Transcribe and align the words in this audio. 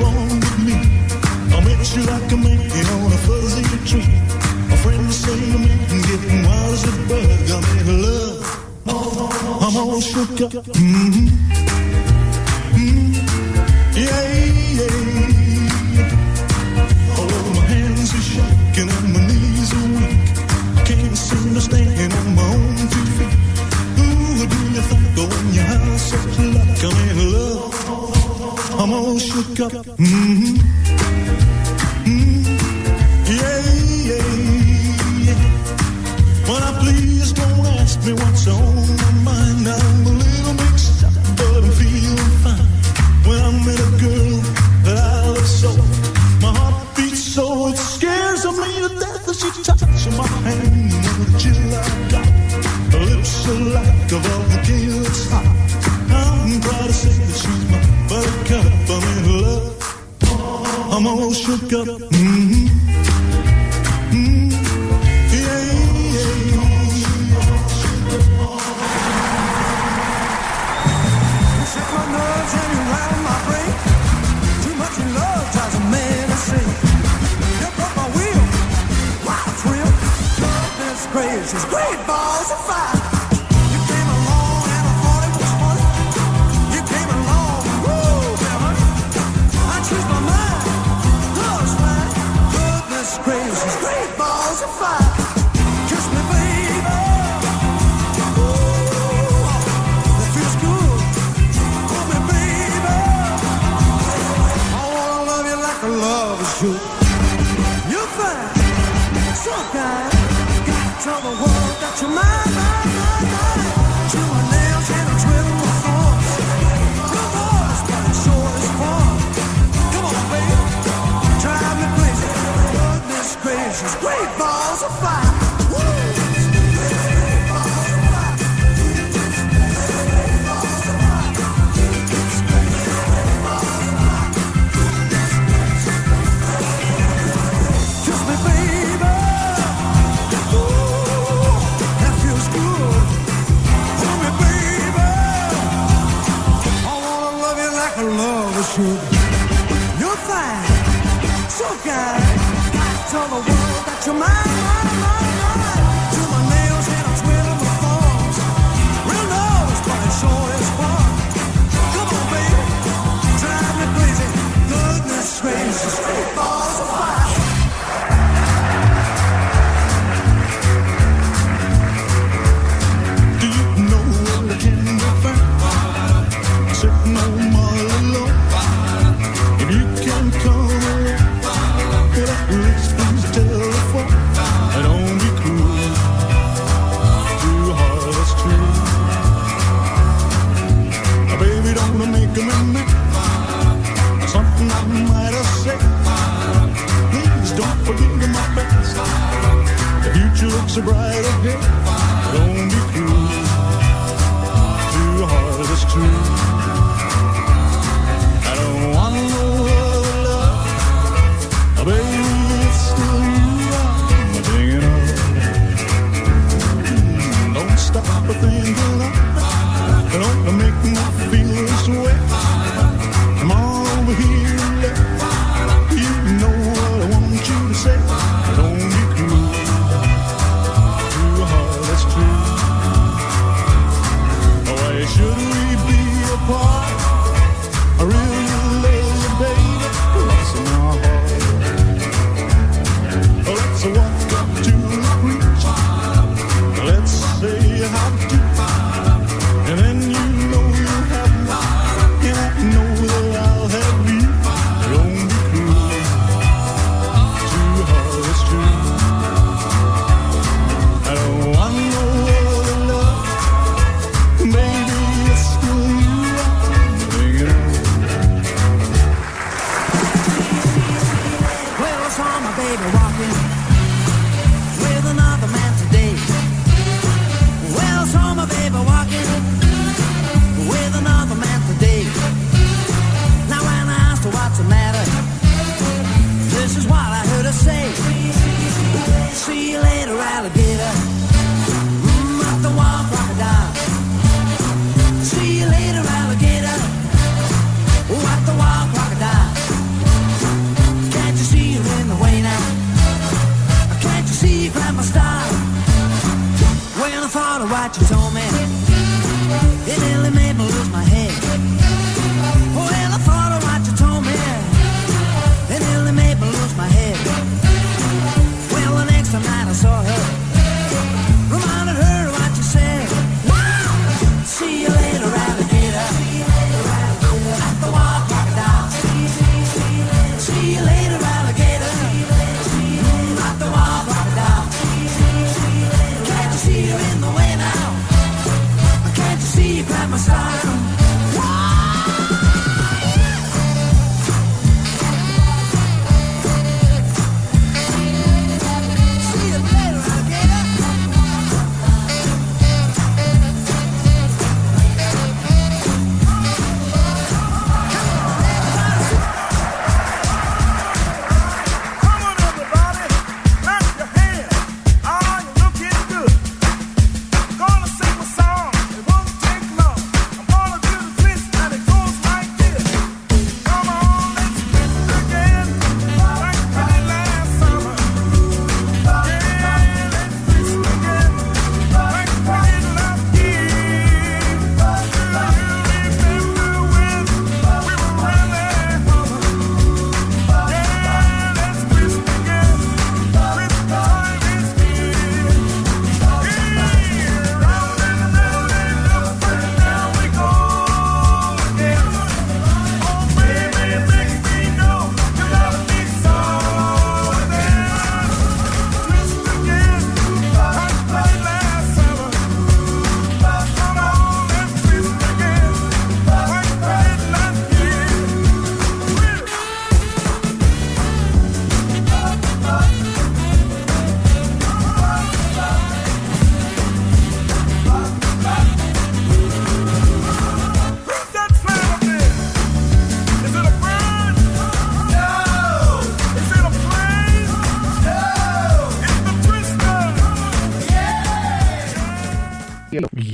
wrong 0.00 0.28
with 0.40 0.58
me. 0.66 0.76
I'll 1.52 1.62
meet 1.62 1.96
you 1.96 2.02
like 2.02 2.32
a 2.32 2.36
man 2.36 2.86
on 2.94 3.12
a 3.12 3.20
fuzzy 3.26 3.62
tree. 3.88 4.10
My 4.70 4.76
friends 4.76 5.16
say 5.16 5.38
I'm 5.54 6.00
getting 6.08 6.44
wild 6.46 6.74
as 6.74 6.84
a 6.84 6.94
bug. 7.08 7.50
I'm 7.56 7.78
in 7.78 8.02
love. 8.02 8.38
I'm 9.62 9.76
all 9.76 10.00
shook 10.00 10.40
up. 10.40 10.52
Mm-hmm. 10.64 11.77
up. 29.60 29.72
Mm 29.98 30.04
-hmm. 30.04 30.47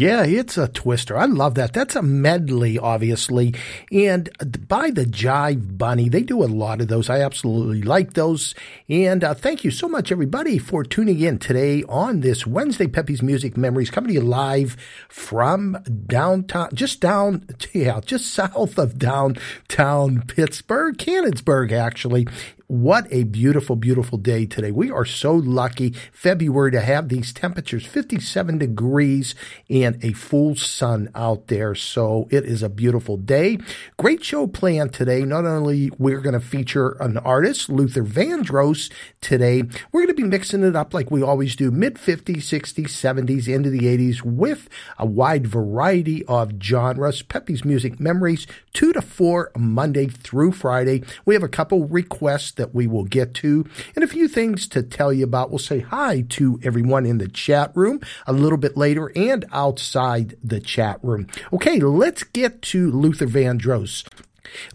Yeah, 0.04 0.24
it's 0.24 0.58
a 0.58 0.68
twister. 0.68 1.16
I 1.16 1.24
love 1.24 1.54
that. 1.54 1.72
That's 1.72 1.96
a 1.96 2.02
medley, 2.02 2.78
obviously. 2.78 3.54
And 3.90 4.28
by 4.68 4.90
the 4.90 5.06
Jive 5.06 5.78
Bunny, 5.78 6.10
they 6.10 6.20
do 6.20 6.42
a 6.42 6.44
lot 6.44 6.82
of 6.82 6.88
those. 6.88 7.08
I 7.08 7.22
absolutely 7.22 7.80
like 7.80 8.12
those. 8.12 8.54
And 8.86 9.24
uh, 9.24 9.32
thank 9.32 9.64
you 9.64 9.70
so 9.70 9.88
much, 9.88 10.12
everybody, 10.12 10.58
for 10.58 10.84
tuning 10.84 11.20
in 11.20 11.38
today 11.38 11.84
on 11.84 12.20
this 12.20 12.46
Wednesday 12.46 12.86
Peppy's 12.86 13.22
Music 13.22 13.56
Memories, 13.56 13.88
coming 13.88 14.08
to 14.08 14.14
you 14.14 14.20
live 14.20 14.76
from 15.08 15.78
downtown, 16.06 16.68
just 16.74 17.00
down, 17.00 17.46
yeah, 17.72 18.00
just 18.04 18.26
south 18.26 18.76
of 18.76 18.98
downtown 18.98 20.20
Pittsburgh, 20.26 20.98
Canonsburg, 20.98 21.72
actually 21.72 22.28
what 22.66 23.06
a 23.10 23.24
beautiful, 23.24 23.76
beautiful 23.76 24.16
day 24.16 24.46
today. 24.46 24.70
We 24.70 24.90
are 24.90 25.04
so 25.04 25.34
lucky, 25.34 25.90
February, 26.12 26.70
to 26.72 26.80
have 26.80 27.10
these 27.10 27.32
temperatures 27.32 27.84
57 27.84 28.56
degrees 28.56 29.34
and 29.68 30.02
a 30.02 30.12
full 30.14 30.56
sun 30.56 31.10
out 31.14 31.48
there. 31.48 31.74
So 31.74 32.26
it 32.30 32.44
is 32.44 32.62
a 32.62 32.70
beautiful 32.70 33.18
day. 33.18 33.58
Great 33.98 34.24
show 34.24 34.46
planned 34.46 34.94
today. 34.94 35.24
Not 35.24 35.44
only 35.44 35.90
we're 35.98 36.20
going 36.20 36.32
to 36.32 36.40
feature 36.40 36.92
an 37.00 37.18
artist, 37.18 37.68
Luther 37.68 38.02
Vandross, 38.02 38.90
today, 39.20 39.64
we're 39.92 40.06
going 40.06 40.16
to 40.16 40.22
be 40.22 40.28
mixing 40.28 40.62
it 40.62 40.74
up 40.74 40.94
like 40.94 41.10
we 41.10 41.22
always 41.22 41.56
do 41.56 41.70
mid 41.70 41.96
50s, 41.96 42.36
60s, 42.36 42.86
70s, 42.86 43.46
into 43.46 43.68
the 43.68 43.80
80s 43.80 44.22
with 44.22 44.70
a 44.98 45.04
wide 45.04 45.46
variety 45.46 46.24
of 46.24 46.52
genres. 46.62 47.20
Peppy's 47.20 47.64
Music 47.64 48.00
Memories, 48.00 48.46
2 48.72 48.94
to 48.94 49.02
4 49.02 49.52
Monday 49.58 50.06
through 50.06 50.52
Friday. 50.52 51.02
We 51.26 51.34
have 51.34 51.42
a 51.42 51.48
couple 51.48 51.86
requests 51.86 52.53
that 52.54 52.74
we 52.74 52.86
will 52.86 53.04
get 53.04 53.34
to 53.34 53.64
and 53.94 54.04
a 54.04 54.08
few 54.08 54.28
things 54.28 54.68
to 54.68 54.82
tell 54.82 55.12
you 55.12 55.24
about. 55.24 55.50
We'll 55.50 55.58
say 55.58 55.80
hi 55.80 56.22
to 56.30 56.58
everyone 56.62 57.06
in 57.06 57.18
the 57.18 57.28
chat 57.28 57.72
room 57.74 58.00
a 58.26 58.32
little 58.32 58.58
bit 58.58 58.76
later 58.76 59.12
and 59.16 59.44
outside 59.52 60.36
the 60.42 60.60
chat 60.60 60.98
room. 61.02 61.26
Okay, 61.52 61.78
let's 61.80 62.22
get 62.22 62.62
to 62.62 62.90
Luther 62.90 63.26
Vandross. 63.26 64.06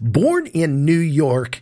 Born 0.00 0.46
in 0.48 0.84
New 0.84 0.98
York, 0.98 1.60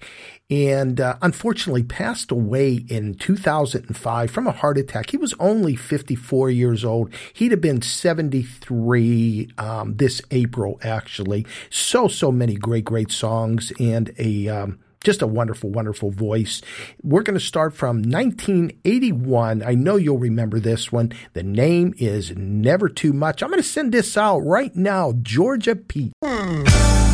and 0.50 1.00
uh, 1.00 1.16
unfortunately 1.20 1.82
passed 1.82 2.30
away 2.30 2.84
in 2.88 3.14
2005 3.14 4.30
from 4.30 4.46
a 4.46 4.52
heart 4.52 4.78
attack. 4.78 5.10
He 5.10 5.16
was 5.16 5.34
only 5.38 5.76
54 5.76 6.50
years 6.50 6.84
old. 6.84 7.12
He'd 7.34 7.50
have 7.50 7.60
been 7.60 7.82
73 7.82 9.50
um, 9.58 9.96
this 9.96 10.22
April, 10.30 10.80
actually. 10.82 11.46
So, 11.70 12.08
so 12.08 12.32
many 12.32 12.54
great, 12.54 12.84
great 12.84 13.10
songs 13.10 13.72
and 13.78 14.12
a. 14.18 14.48
Um, 14.48 14.78
just 15.08 15.22
a 15.22 15.26
wonderful, 15.26 15.70
wonderful 15.70 16.10
voice. 16.10 16.60
We're 17.02 17.22
going 17.22 17.38
to 17.38 17.40
start 17.42 17.72
from 17.72 18.02
1981. 18.02 19.62
I 19.62 19.72
know 19.72 19.96
you'll 19.96 20.18
remember 20.18 20.60
this 20.60 20.92
one. 20.92 21.14
The 21.32 21.42
name 21.42 21.94
is 21.96 22.36
Never 22.36 22.90
Too 22.90 23.14
Much. 23.14 23.42
I'm 23.42 23.48
going 23.48 23.62
to 23.62 23.66
send 23.66 23.92
this 23.92 24.18
out 24.18 24.40
right 24.40 24.76
now. 24.76 25.14
Georgia 25.22 25.76
Pete. 25.76 26.12
Hmm. 26.22 27.07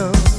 know 0.00 0.29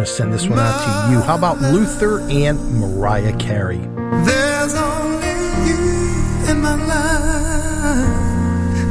to 0.00 0.06
send 0.06 0.32
this 0.32 0.48
one 0.48 0.58
out 0.58 1.06
to 1.08 1.12
you. 1.12 1.20
How 1.20 1.34
about 1.36 1.60
Luther 1.60 2.20
and 2.30 2.58
Mariah 2.80 3.36
Carey? 3.36 3.78
There's 3.78 4.74
only 4.74 5.28
you 5.68 6.50
in 6.50 6.60
my 6.60 6.74
life, 6.74 8.20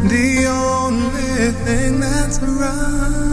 the 0.10 0.45
only 0.48 1.52
thing 1.65 2.00
that's. 2.00 3.28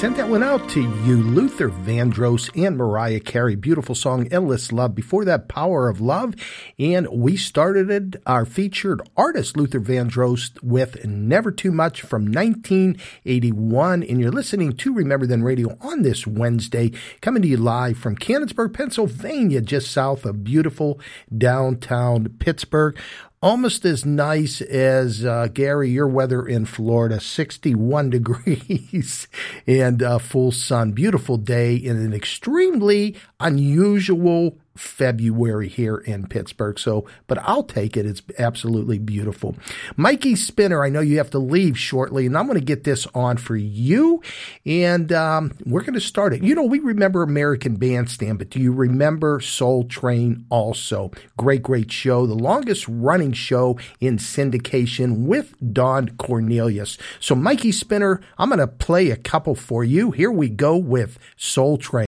Sent 0.00 0.16
that 0.16 0.30
one 0.30 0.42
out 0.42 0.66
to 0.70 0.80
you, 0.80 1.16
Luther 1.16 1.68
Vandross 1.68 2.48
and 2.56 2.74
Mariah 2.74 3.20
Carey. 3.20 3.54
Beautiful 3.54 3.94
song, 3.94 4.26
Endless 4.28 4.72
Love. 4.72 4.94
Before 4.94 5.26
that, 5.26 5.46
Power 5.46 5.90
of 5.90 6.00
Love. 6.00 6.34
And 6.78 7.06
we 7.10 7.36
started 7.36 8.18
our 8.24 8.46
featured 8.46 9.02
artist, 9.14 9.58
Luther 9.58 9.78
Vandross, 9.78 10.52
with 10.62 11.04
Never 11.04 11.52
Too 11.52 11.70
Much 11.70 12.00
from 12.00 12.32
1981. 12.32 14.02
And 14.02 14.18
you're 14.18 14.30
listening 14.30 14.72
to 14.72 14.94
Remember 14.94 15.26
Then 15.26 15.42
Radio 15.42 15.76
on 15.82 16.00
this 16.00 16.26
Wednesday, 16.26 16.92
coming 17.20 17.42
to 17.42 17.48
you 17.48 17.58
live 17.58 17.98
from 17.98 18.16
Canonsburg, 18.16 18.72
Pennsylvania, 18.72 19.60
just 19.60 19.90
south 19.90 20.24
of 20.24 20.42
beautiful 20.42 20.98
downtown 21.36 22.26
Pittsburgh 22.38 22.98
almost 23.42 23.84
as 23.84 24.04
nice 24.04 24.60
as 24.60 25.24
uh, 25.24 25.48
Gary, 25.52 25.90
your 25.90 26.06
weather 26.06 26.46
in 26.46 26.66
Florida, 26.66 27.20
61 27.20 28.10
degrees 28.10 29.28
and 29.66 30.02
uh, 30.02 30.18
full 30.18 30.52
sun. 30.52 30.92
Beautiful 30.92 31.36
day 31.36 31.74
in 31.74 31.96
an 31.96 32.12
extremely 32.12 33.16
unusual 33.38 34.58
February 34.80 35.68
here 35.68 35.98
in 35.98 36.26
Pittsburgh. 36.26 36.78
So, 36.78 37.06
but 37.26 37.38
I'll 37.42 37.62
take 37.62 37.96
it. 37.96 38.06
It's 38.06 38.22
absolutely 38.38 38.98
beautiful. 38.98 39.54
Mikey 39.96 40.36
Spinner, 40.36 40.82
I 40.82 40.88
know 40.88 41.00
you 41.00 41.18
have 41.18 41.30
to 41.30 41.38
leave 41.38 41.78
shortly, 41.78 42.24
and 42.24 42.36
I'm 42.36 42.46
going 42.46 42.58
to 42.58 42.64
get 42.64 42.84
this 42.84 43.06
on 43.14 43.36
for 43.36 43.56
you. 43.56 44.22
And 44.64 45.12
um, 45.12 45.52
we're 45.66 45.82
going 45.82 45.94
to 45.94 46.00
start 46.00 46.32
it. 46.32 46.42
You 46.42 46.54
know, 46.54 46.64
we 46.64 46.78
remember 46.78 47.22
American 47.22 47.76
Bandstand, 47.76 48.38
but 48.38 48.48
do 48.48 48.58
you 48.58 48.72
remember 48.72 49.40
Soul 49.40 49.84
Train 49.84 50.46
also? 50.48 51.10
Great, 51.36 51.62
great 51.62 51.92
show. 51.92 52.26
The 52.26 52.34
longest 52.34 52.86
running 52.88 53.32
show 53.32 53.78
in 54.00 54.16
syndication 54.16 55.26
with 55.26 55.54
Don 55.72 56.16
Cornelius. 56.16 56.96
So, 57.20 57.34
Mikey 57.34 57.72
Spinner, 57.72 58.22
I'm 58.38 58.48
going 58.48 58.60
to 58.60 58.66
play 58.66 59.10
a 59.10 59.16
couple 59.16 59.54
for 59.54 59.84
you. 59.84 60.10
Here 60.10 60.30
we 60.30 60.48
go 60.48 60.76
with 60.76 61.18
Soul 61.36 61.76
Train. 61.76 62.06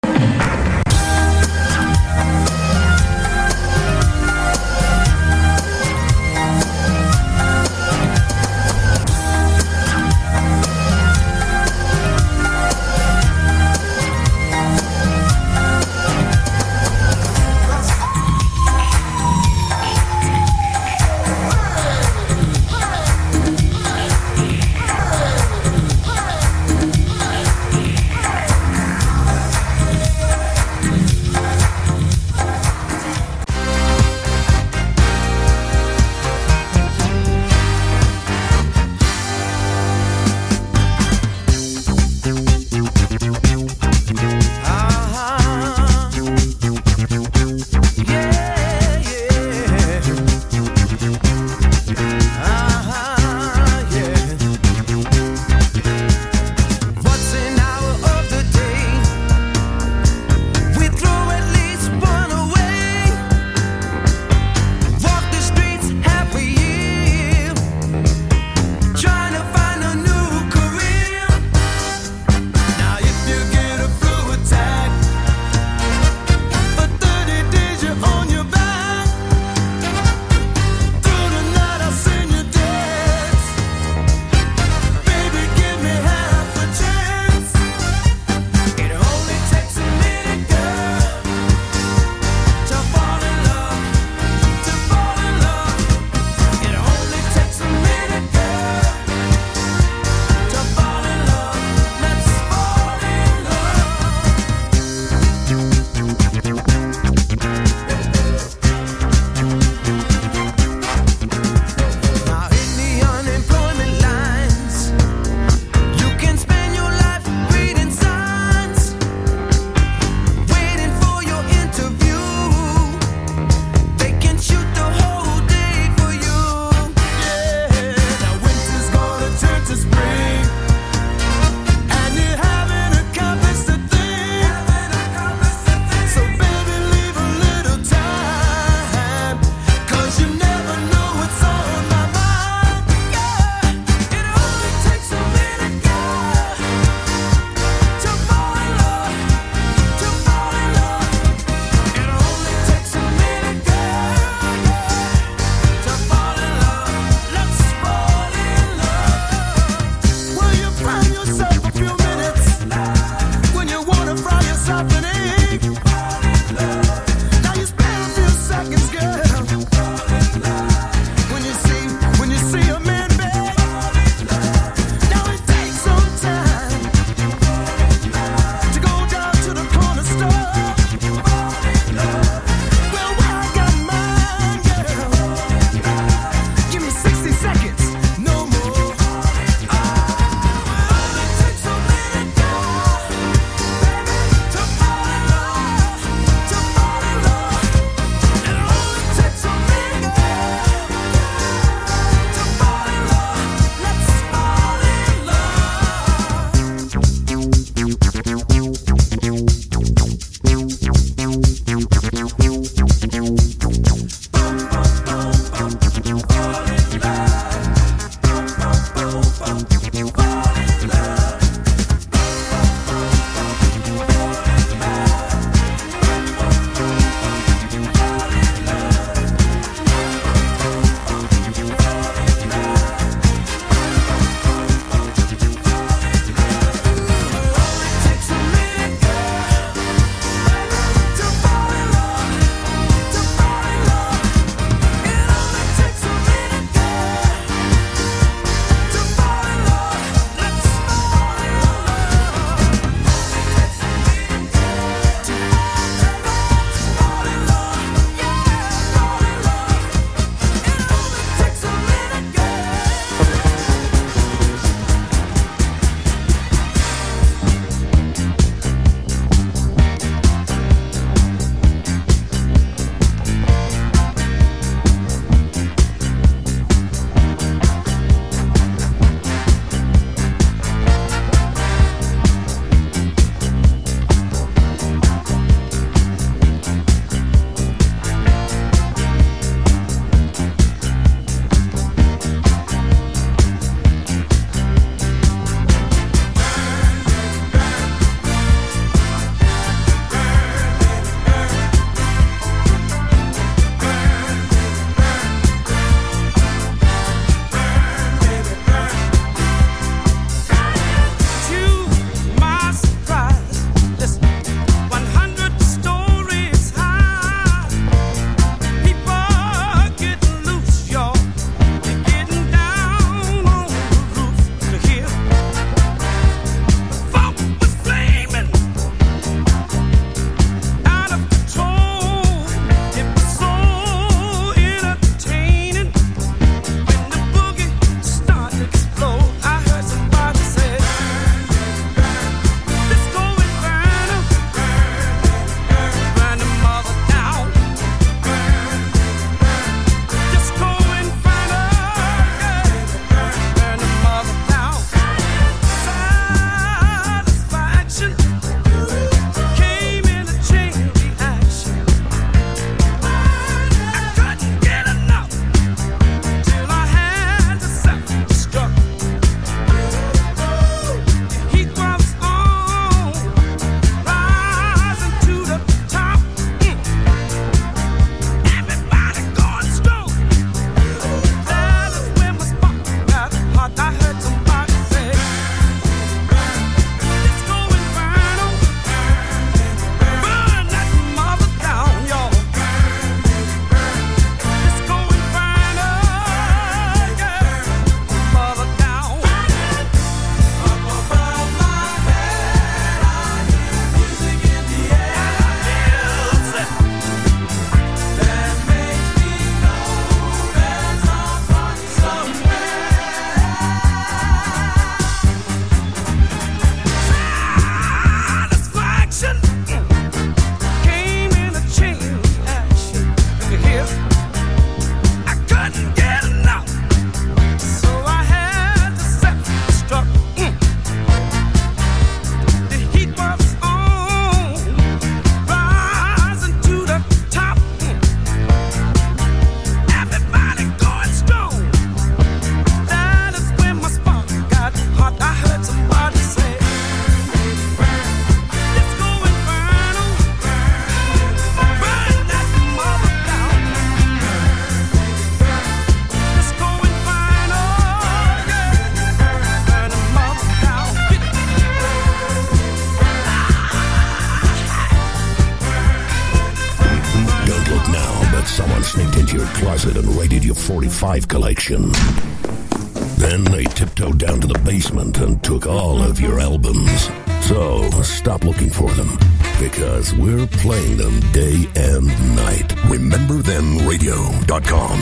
Then 471.69 473.43
they 473.43 473.65
tiptoed 473.65 474.19
down 474.19 474.41
to 474.41 474.47
the 474.47 474.61
basement 474.65 475.19
and 475.19 475.43
took 475.43 475.67
all 475.67 476.01
of 476.01 476.21
your 476.21 476.39
albums. 476.39 477.11
So 477.41 477.91
stop 478.03 478.45
looking 478.45 478.71
for 478.71 478.89
them 478.93 479.19
because 479.59 480.15
we're 480.15 480.47
playing 480.47 480.99
them 480.99 481.19
day 481.33 481.69
and 481.75 482.07
night. 482.37 482.69
RememberThenRadio.com. 482.87 484.99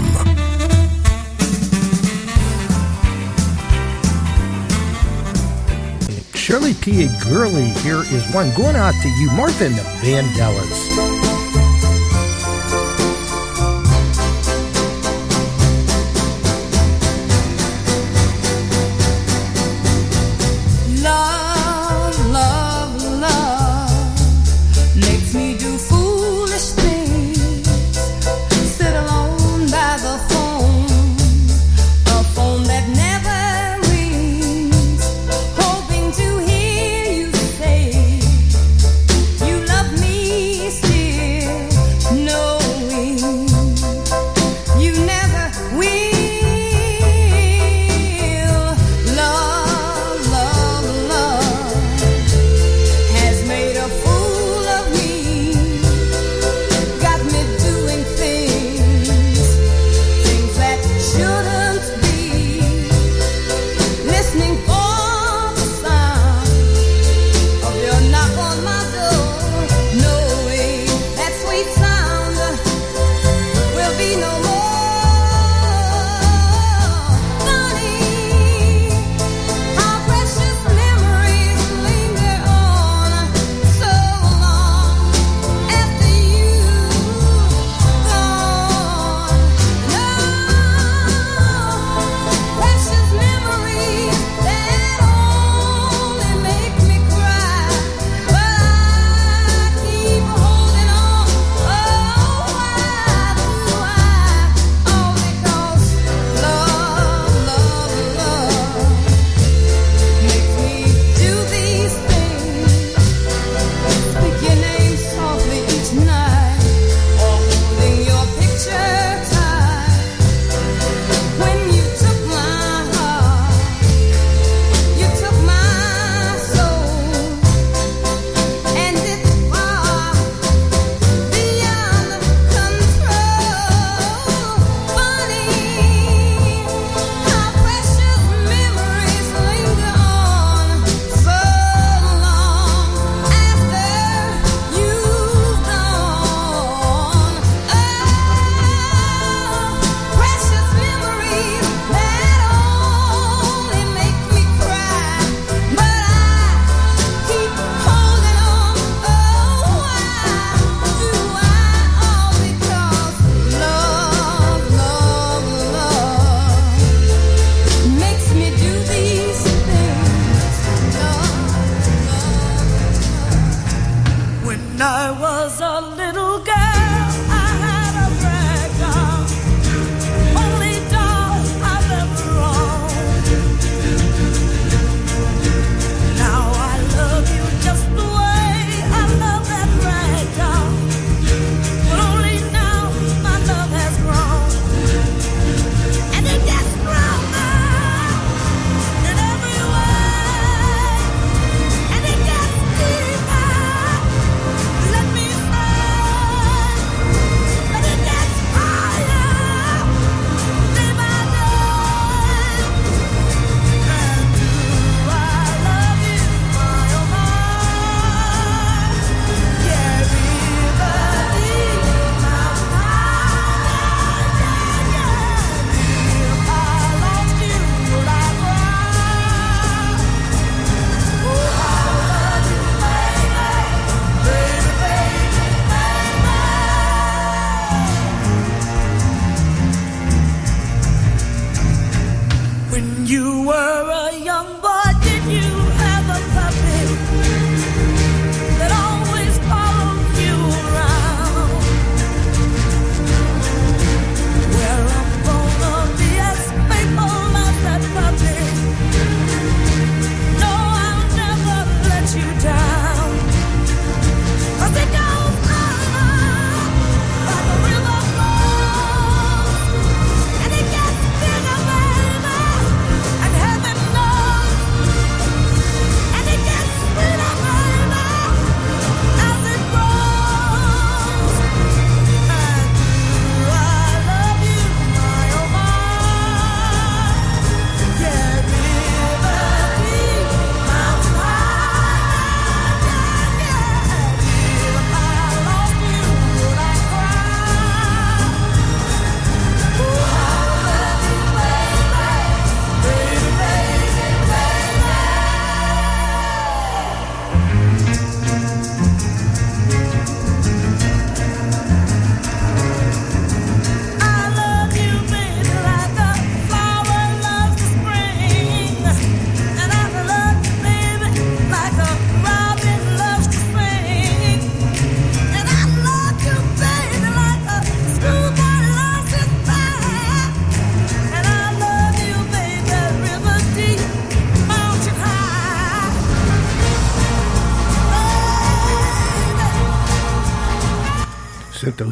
Shirley 6.35 6.73
P. 6.73 7.05
A. 7.05 7.09
Girly 7.25 7.69
here 7.85 8.01
is 8.01 8.35
one 8.35 8.55
going 8.55 8.77
out 8.77 8.95
to 9.03 9.09
you, 9.09 9.31
Martha 9.33 9.67
and 9.67 9.75
the 9.75 9.83
Vandellas. 9.83 11.14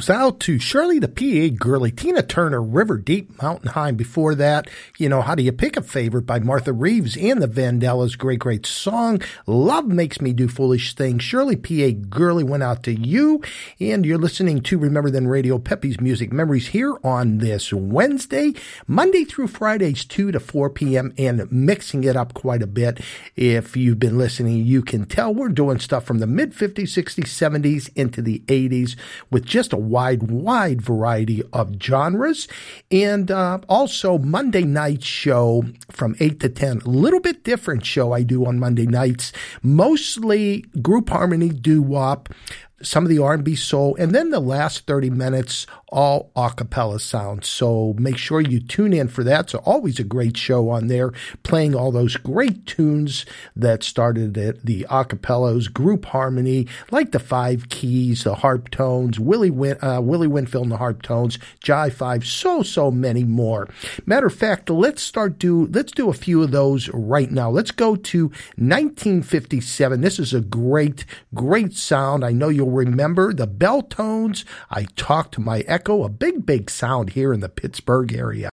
Those 0.02 0.10
out 0.10 0.40
to 0.40 0.58
Shirley 0.58 0.98
the 0.98 1.06
PA 1.06 1.56
Girly, 1.56 1.92
Tina 1.92 2.24
Turner, 2.24 2.60
River 2.60 2.98
Deep, 2.98 3.40
Mountain 3.40 3.68
High. 3.68 3.92
Before 3.92 4.34
that, 4.34 4.68
you 4.98 5.08
know, 5.08 5.22
How 5.22 5.36
Do 5.36 5.44
You 5.44 5.52
Pick 5.52 5.76
a 5.76 5.82
Favorite 5.82 6.26
by 6.26 6.40
Martha 6.40 6.72
Reeves 6.72 7.16
and 7.16 7.40
the 7.40 7.46
Vandellas. 7.46 8.18
Great, 8.18 8.40
great 8.40 8.66
song. 8.66 9.22
Love 9.46 9.86
Makes 9.86 10.20
Me 10.20 10.32
Do 10.32 10.48
Foolish 10.48 10.96
Things. 10.96 11.22
Shirley 11.22 11.54
PA 11.54 11.96
Girly 12.08 12.42
went 12.42 12.64
out 12.64 12.82
to 12.82 12.92
you. 12.92 13.42
And 13.78 14.04
you're 14.04 14.18
listening 14.18 14.62
to 14.62 14.78
Remember 14.78 15.08
Then 15.08 15.28
Radio 15.28 15.58
Peppy's 15.58 16.00
Music 16.00 16.32
Memories 16.32 16.68
here 16.68 16.96
on 17.04 17.38
this 17.38 17.72
Wednesday, 17.72 18.54
Monday 18.88 19.22
through 19.22 19.46
Fridays, 19.46 20.04
2 20.04 20.32
to 20.32 20.40
4 20.40 20.70
p.m. 20.70 21.14
and 21.16 21.50
mixing 21.52 22.02
it 22.02 22.16
up 22.16 22.34
quite 22.34 22.62
a 22.62 22.66
bit. 22.66 22.98
If 23.36 23.76
you've 23.76 24.00
been 24.00 24.18
listening, 24.18 24.64
you 24.64 24.82
can 24.82 25.04
tell 25.04 25.32
we're 25.32 25.48
doing 25.50 25.78
stuff 25.78 26.04
from 26.04 26.18
the 26.18 26.26
mid 26.26 26.52
50s, 26.54 26.88
60s, 26.88 27.26
70s 27.26 27.88
into 27.94 28.20
the 28.20 28.40
80s 28.48 28.96
with 29.30 29.44
just 29.44 29.72
a 29.72 29.91
wide, 29.92 30.30
wide 30.30 30.80
variety 30.80 31.42
of 31.52 31.76
genres. 31.80 32.48
And 32.90 33.30
uh, 33.30 33.58
also 33.68 34.18
Monday 34.18 34.64
night 34.64 35.04
show 35.04 35.64
from 35.90 36.16
8 36.18 36.40
to 36.40 36.48
10. 36.48 36.78
A 36.78 36.88
little 36.88 37.20
bit 37.20 37.44
different 37.44 37.84
show 37.84 38.12
I 38.12 38.22
do 38.22 38.46
on 38.46 38.58
Monday 38.58 38.86
nights. 38.86 39.32
Mostly 39.62 40.62
group 40.80 41.10
harmony, 41.10 41.50
doo-wop, 41.50 42.30
some 42.82 43.04
of 43.04 43.10
the 43.10 43.18
R&B 43.18 43.54
soul, 43.54 43.94
and 43.96 44.12
then 44.12 44.30
the 44.30 44.40
last 44.40 44.86
30 44.86 45.10
minutes, 45.10 45.66
all 45.92 46.32
a 46.34 46.50
cappella 46.50 46.98
sounds. 46.98 47.46
So 47.46 47.94
make 47.98 48.16
sure 48.16 48.40
you 48.40 48.60
tune 48.60 48.94
in 48.94 49.08
for 49.08 49.22
that. 49.24 49.50
So 49.50 49.58
always 49.58 50.00
a 50.00 50.04
great 50.04 50.36
show 50.36 50.70
on 50.70 50.86
there, 50.86 51.12
playing 51.42 51.74
all 51.74 51.92
those 51.92 52.16
great 52.16 52.66
tunes 52.66 53.26
that 53.54 53.84
started 53.84 54.36
at 54.38 54.64
the 54.64 54.84
a 54.84 55.04
cappellas, 55.04 55.72
group 55.72 56.06
harmony, 56.06 56.66
like 56.90 57.12
the 57.12 57.18
five 57.18 57.68
keys, 57.68 58.24
the 58.24 58.34
Harptones, 58.34 59.18
Willie, 59.18 59.50
Win- 59.50 59.82
uh, 59.82 60.00
Willie 60.00 60.26
Winfield 60.26 60.64
and 60.64 60.72
the 60.72 60.78
Harptones, 60.78 61.38
Jive 61.62 61.92
Five, 61.92 62.26
so, 62.26 62.62
so 62.62 62.90
many 62.90 63.24
more. 63.24 63.68
Matter 64.06 64.26
of 64.26 64.34
fact, 64.34 64.70
let's 64.70 65.02
start 65.02 65.38
do, 65.38 65.66
let's 65.66 65.92
do 65.92 66.08
a 66.08 66.14
few 66.14 66.42
of 66.42 66.50
those 66.50 66.88
right 66.88 67.30
now. 67.30 67.50
Let's 67.50 67.70
go 67.70 67.96
to 67.96 68.24
1957. 68.56 70.00
This 70.00 70.18
is 70.18 70.32
a 70.32 70.40
great, 70.40 71.04
great 71.34 71.74
sound. 71.74 72.24
I 72.24 72.32
know 72.32 72.48
you'll 72.48 72.70
remember 72.70 73.34
the 73.34 73.46
bell 73.46 73.82
tones. 73.82 74.44
I 74.70 74.84
talked 74.96 75.34
to 75.34 75.40
my 75.40 75.64
echo, 75.82 76.04
a 76.04 76.08
big, 76.08 76.46
big 76.46 76.70
sound 76.70 77.10
here 77.10 77.32
in 77.32 77.40
the 77.40 77.48
Pittsburgh 77.48 78.14
area. 78.14 78.50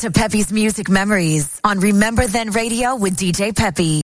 to 0.00 0.10
Peppy's 0.10 0.50
music 0.50 0.88
memories 0.88 1.60
on 1.62 1.78
Remember 1.78 2.26
Then 2.26 2.52
Radio 2.52 2.96
with 2.96 3.18
DJ 3.18 3.54
Peppy. 3.54 4.00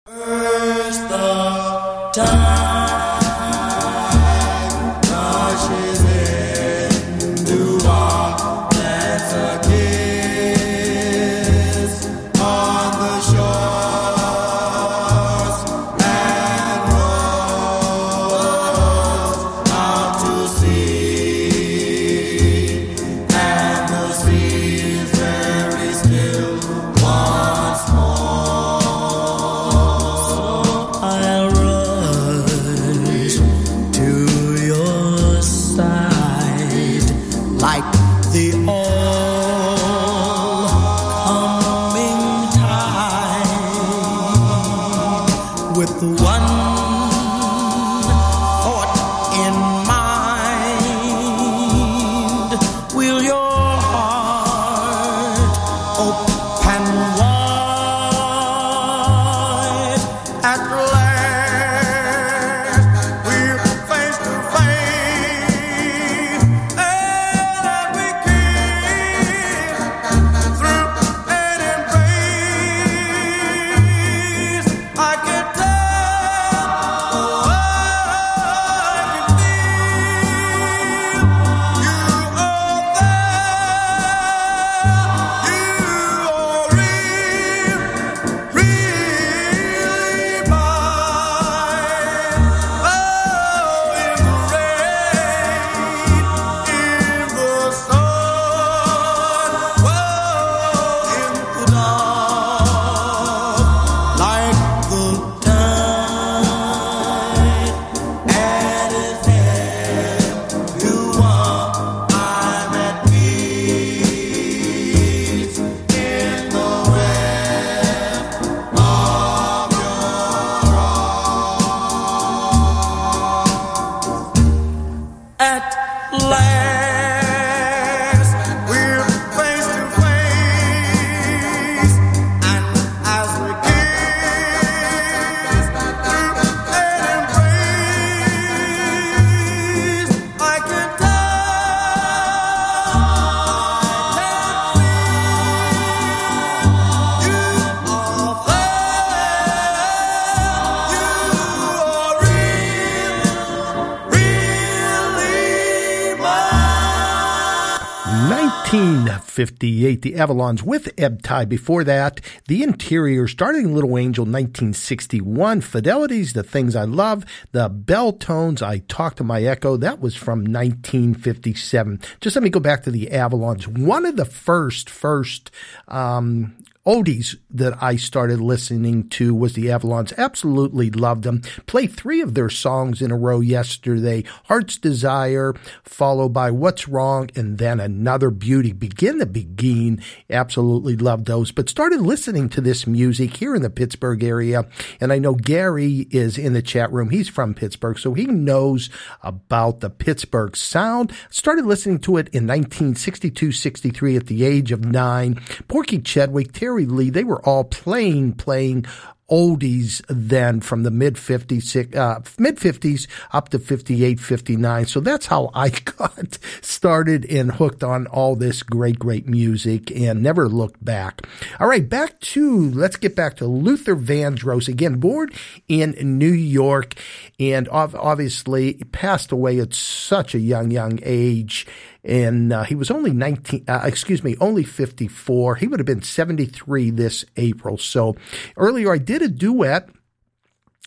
1958, 158.14 160.02
the 160.02 160.12
Avalons 160.12 160.62
with 160.62 160.92
Ebb 160.96 161.22
Tide. 161.22 161.48
Before 161.48 161.82
that, 161.82 162.20
The 162.46 162.62
Interior, 162.62 163.26
starting 163.26 163.74
Little 163.74 163.98
Angel 163.98 164.24
1961, 164.24 165.60
Fidelities, 165.60 166.32
The 166.32 166.44
Things 166.44 166.76
I 166.76 166.84
Love, 166.84 167.24
The 167.50 167.68
Bell 167.68 168.12
Tones, 168.12 168.62
I 168.62 168.78
Talk 168.86 169.16
to 169.16 169.24
My 169.24 169.42
Echo, 169.42 169.76
that 169.78 170.00
was 170.00 170.14
from 170.14 170.44
1957. 170.44 172.00
Just 172.20 172.36
let 172.36 172.42
me 172.44 172.50
go 172.50 172.60
back 172.60 172.84
to 172.84 172.92
the 172.92 173.06
Avalons. 173.06 173.66
One 173.66 174.06
of 174.06 174.14
the 174.16 174.24
first, 174.24 174.88
first, 174.88 175.50
um, 175.88 176.54
oldies 176.86 177.36
that 177.50 177.82
I 177.82 177.96
started 177.96 178.40
listening 178.40 179.08
to 179.10 179.34
was 179.34 179.54
the 179.54 179.66
Avalons. 179.66 180.16
Absolutely 180.18 180.90
loved 180.90 181.24
them. 181.24 181.42
Played 181.66 181.94
three 181.94 182.20
of 182.20 182.34
their 182.34 182.50
songs 182.50 183.00
in 183.00 183.10
a 183.10 183.16
row 183.16 183.40
yesterday. 183.40 184.24
Heart's 184.44 184.76
Desire, 184.76 185.54
followed 185.82 186.30
by 186.30 186.50
What's 186.50 186.86
Wrong, 186.86 187.30
and 187.34 187.58
then 187.58 187.80
Another 187.80 188.30
Beauty. 188.30 188.72
Begin 188.72 189.18
the 189.18 189.26
Beguine. 189.26 190.02
Absolutely 190.28 190.96
loved 190.96 191.26
those. 191.26 191.52
But 191.52 191.70
started 191.70 192.00
listening 192.00 192.48
to 192.50 192.60
this 192.60 192.86
music 192.86 193.36
here 193.36 193.54
in 193.54 193.62
the 193.62 193.70
Pittsburgh 193.70 194.22
area. 194.22 194.66
And 195.00 195.12
I 195.12 195.18
know 195.18 195.34
Gary 195.34 196.06
is 196.10 196.36
in 196.36 196.52
the 196.52 196.62
chat 196.62 196.92
room. 196.92 197.10
He's 197.10 197.28
from 197.28 197.54
Pittsburgh, 197.54 197.98
so 197.98 198.12
he 198.12 198.26
knows 198.26 198.90
about 199.22 199.80
the 199.80 199.90
Pittsburgh 199.90 200.56
sound. 200.56 201.12
Started 201.30 201.64
listening 201.64 202.00
to 202.00 202.18
it 202.18 202.28
in 202.28 202.46
1962, 202.46 203.52
63 203.52 204.16
at 204.16 204.26
the 204.26 204.44
age 204.44 204.72
of 204.72 204.84
nine. 204.84 205.40
Porky 205.68 205.98
Chedwick, 205.98 206.52
Terry 206.52 206.73
They 206.82 207.24
were 207.24 207.44
all 207.46 207.64
playing, 207.64 208.34
playing 208.34 208.86
oldies 209.30 210.02
then 210.08 210.60
from 210.60 210.82
the 210.82 210.90
mid 210.90 211.14
50s, 211.14 211.96
uh, 211.96 212.20
mid 212.38 212.56
50s 212.56 213.06
up 213.32 213.48
to 213.50 213.58
58, 213.58 214.20
59. 214.20 214.86
So 214.86 215.00
that's 215.00 215.26
how 215.26 215.50
I 215.54 215.70
got 215.98 216.38
started 216.60 217.24
and 217.26 217.52
hooked 217.52 217.82
on 217.82 218.06
all 218.08 218.36
this 218.36 218.62
great, 218.62 218.98
great 218.98 219.26
music 219.26 219.90
and 219.90 220.22
never 220.22 220.48
looked 220.48 220.84
back. 220.84 221.26
All 221.58 221.68
right, 221.68 221.88
back 221.88 222.20
to, 222.20 222.70
let's 222.70 222.96
get 222.96 223.16
back 223.16 223.36
to 223.38 223.46
Luther 223.46 223.96
Vandross 223.96 224.68
again, 224.68 224.96
born 224.96 225.30
in 225.68 226.18
New 226.18 226.32
York 226.32 226.94
and 227.40 227.68
obviously 227.70 228.74
passed 228.92 229.32
away 229.32 229.58
at 229.58 229.74
such 229.74 230.34
a 230.34 230.38
young, 230.38 230.70
young 230.70 230.98
age 231.02 231.66
and 232.04 232.52
uh, 232.52 232.62
he 232.64 232.74
was 232.74 232.90
only 232.90 233.12
19 233.12 233.64
uh, 233.66 233.80
excuse 233.84 234.22
me 234.22 234.36
only 234.40 234.62
54 234.62 235.56
he 235.56 235.66
would 235.66 235.80
have 235.80 235.86
been 235.86 236.02
73 236.02 236.90
this 236.90 237.24
april. 237.36 237.78
So 237.78 238.16
earlier 238.56 238.92
i 238.92 238.98
did 238.98 239.22
a 239.22 239.28
duet 239.28 239.88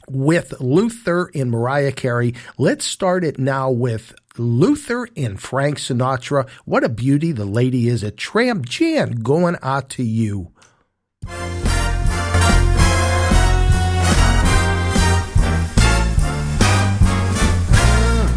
with 0.09 0.59
luther 0.61 1.30
and 1.34 1.51
mariah 1.51 1.91
carey. 1.91 2.34
Let's 2.57 2.86
start 2.86 3.24
it 3.24 3.39
now 3.39 3.70
with 3.70 4.13
luther 4.38 5.07
and 5.18 5.39
frank 5.39 5.78
sinatra. 5.78 6.47
What 6.65 6.84
a 6.84 6.89
beauty 6.89 7.32
the 7.32 7.45
lady 7.45 7.88
is 7.88 8.03
a 8.03 8.11
tramp 8.11 8.65
jan 8.65 9.11
going 9.11 9.57
out 9.61 9.89
to 9.91 10.03
you. 10.03 10.51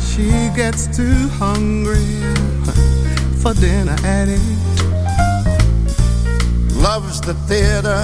She 0.01 0.51
gets 0.55 0.95
too 0.95 1.29
hungry 1.39 2.60
for 3.41 3.55
dinner 3.55 3.97
at 4.05 4.29
eight. 4.29 4.59
Loves 6.77 7.21
the 7.23 7.35
theater, 7.49 8.01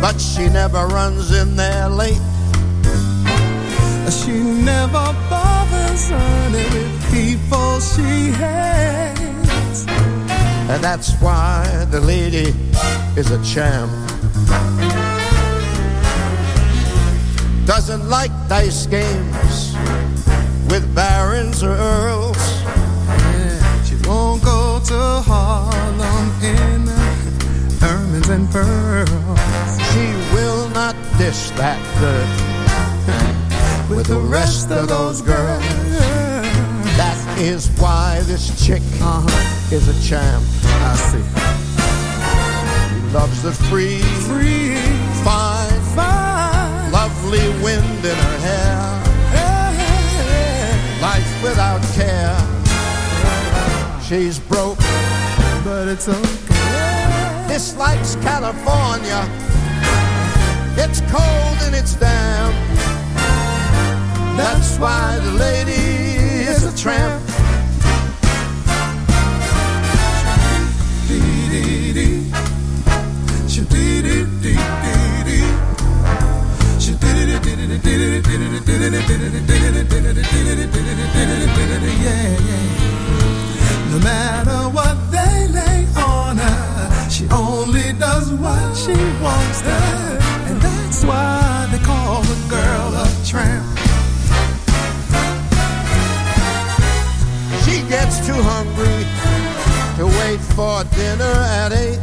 but 0.00 0.20
she 0.20 0.48
never 0.48 0.86
runs 0.86 1.32
in 1.32 1.56
there 1.56 1.88
late. 1.88 2.20
She 4.10 4.38
never 4.40 5.06
bothers 5.28 6.10
any 6.10 6.64
with 6.74 7.10
people 7.10 7.80
she 7.80 8.30
hates. 8.30 9.86
And 10.70 10.82
that's 10.82 11.12
why 11.20 11.86
the 11.90 12.00
lady 12.00 12.54
is 13.16 13.30
a 13.32 13.42
champ. 13.42 13.90
Doesn't 17.66 18.08
like 18.08 18.30
dice 18.48 18.86
games 18.86 19.74
with 20.70 20.84
barons 20.94 21.62
or 21.64 21.70
earls. 21.70 22.41
And 28.32 28.50
pearls. 28.50 29.08
She 29.92 30.06
will 30.32 30.68
not 30.70 30.96
dish 31.18 31.50
that 31.60 31.78
dirt 32.00 32.32
with 33.94 34.06
the 34.06 34.18
rest 34.18 34.70
of 34.70 34.88
those 34.88 35.20
girls. 35.20 35.62
That 36.96 37.38
is 37.38 37.68
why 37.78 38.20
this 38.24 38.48
chick 38.64 38.82
uh-huh. 39.02 39.74
is 39.74 39.86
a 39.86 40.08
champ. 40.08 40.42
I 40.64 40.94
see. 41.08 41.24
She 42.88 43.12
loves 43.12 43.42
the 43.42 43.52
free, 43.52 44.00
free, 44.28 44.76
fine, 45.22 45.80
fine, 45.94 46.90
lovely 46.90 47.46
wind 47.62 48.04
in 48.04 48.16
her 48.16 48.38
hair. 48.48 49.02
Life 51.02 51.42
without 51.42 51.82
care. 51.92 52.36
She's 54.02 54.38
broke, 54.38 54.78
but 55.64 55.88
it's 55.88 56.08
okay. 56.08 56.51
Dislikes 57.52 58.16
California. 58.22 59.28
It's 60.74 61.02
cold 61.12 61.58
and 61.66 61.74
it's 61.74 61.94
damp. 61.96 62.54
That's 64.38 64.78
why 64.78 65.18
the 65.18 65.32
lady 65.32 65.72
is 66.48 66.64
a 66.64 66.74
tramp. 66.74 67.22
Yeah 82.02 82.38
yeah 82.48 83.90
No 83.90 83.98
matter 83.98 84.58
what 84.70 84.96
they 85.12 85.48
lay 85.48 85.91
she 87.22 87.28
only 87.34 87.92
does 87.98 88.32
what 88.32 88.76
she 88.76 88.94
wants 89.22 89.60
to. 89.62 89.78
And 90.48 90.60
that's 90.60 91.04
why 91.04 91.68
they 91.70 91.78
call 91.78 92.22
the 92.22 92.38
girl 92.48 92.94
a 92.94 93.08
tramp. 93.24 93.64
She 97.64 97.82
gets 97.88 98.26
too 98.26 98.40
hungry 98.52 99.04
to 99.98 100.06
wait 100.18 100.40
for 100.56 100.84
dinner 100.96 101.36
at 101.60 101.72
eight. 101.72 102.00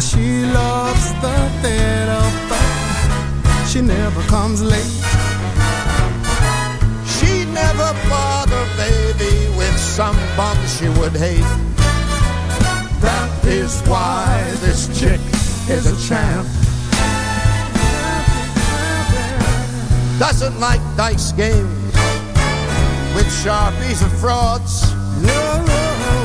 She 0.00 0.44
loves 0.46 1.12
the 1.22 1.36
theater, 1.62 2.24
but 2.48 3.66
she 3.66 3.80
never 3.80 4.22
comes 4.22 4.62
late. 4.62 4.96
She 7.06 7.44
never 7.44 7.92
bother 8.08 8.64
baby 8.76 9.48
with 9.56 9.78
some 9.78 10.16
bum 10.36 10.56
she 10.66 10.88
would 10.88 11.12
hate. 11.12 11.81
That 13.02 13.44
is 13.44 13.80
why 13.82 14.42
this 14.60 14.86
chick 14.98 15.20
is 15.68 15.86
a 15.86 15.96
champ. 16.08 16.46
Doesn't 20.18 20.58
like 20.60 20.80
dice 20.96 21.32
games 21.32 21.82
with 23.14 23.26
sharpies 23.42 24.02
and 24.02 24.12
frauds. 24.20 24.94
No, 25.20 25.64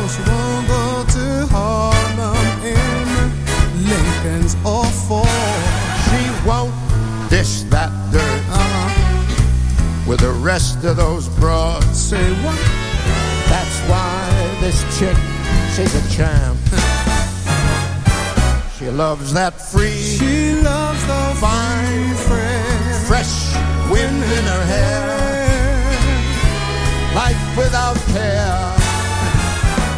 she 0.07 0.21
won't 0.29 0.67
go 0.67 1.05
to 1.15 1.47
Harlem 1.49 2.37
in 2.63 3.07
Lincoln's 3.89 4.55
or 4.63 4.85
Ford. 4.85 5.27
She 6.07 6.47
won't 6.47 6.73
dish 7.29 7.63
that 7.73 7.91
dirt 8.11 8.43
uh-huh. 8.49 10.09
with 10.09 10.19
the 10.19 10.31
rest 10.31 10.83
of 10.83 10.95
those 10.97 11.27
broads. 11.39 11.85
Say 11.97 12.31
what? 12.43 12.59
That's 13.49 13.79
why 13.89 14.57
this 14.61 14.79
chick, 14.97 15.17
she's 15.77 15.93
a 15.93 16.09
champ. 16.09 16.57
she 18.79 18.89
loves 18.89 19.31
that 19.31 19.53
free, 19.53 20.01
she 20.17 20.53
loves 20.55 21.01
the 21.05 21.23
fine, 21.37 22.15
fresh, 22.25 23.05
fresh 23.05 23.35
wind 23.91 24.23
in 24.37 24.43
her 24.53 24.65
hair. 24.73 25.05
Life 27.13 27.43
without 27.55 27.97
care. 28.09 28.73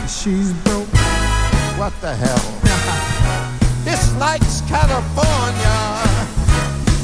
She's 0.05 0.51
broke. 0.67 0.91
What 1.79 1.93
the 2.01 2.13
hell? 2.13 2.43
Dislikes 3.85 4.59
California. 4.67 5.79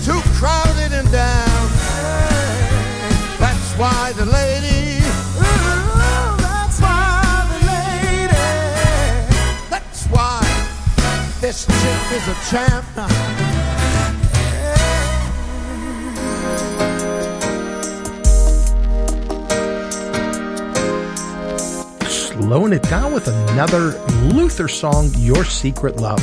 Too 0.04 0.20
crowded 0.36 0.92
and 0.92 1.10
down. 1.14 1.66
That's 3.40 3.72
why 3.80 4.05
relationship 11.56 12.12
is 12.12 12.28
a 12.28 12.36
champ. 12.50 12.86
Slowing 22.10 22.74
it 22.74 22.84
down 22.84 23.14
with 23.14 23.28
another 23.28 23.98
Luther 24.34 24.68
song, 24.68 25.12
Your 25.16 25.46
Secret 25.46 25.98
Love. 25.98 26.22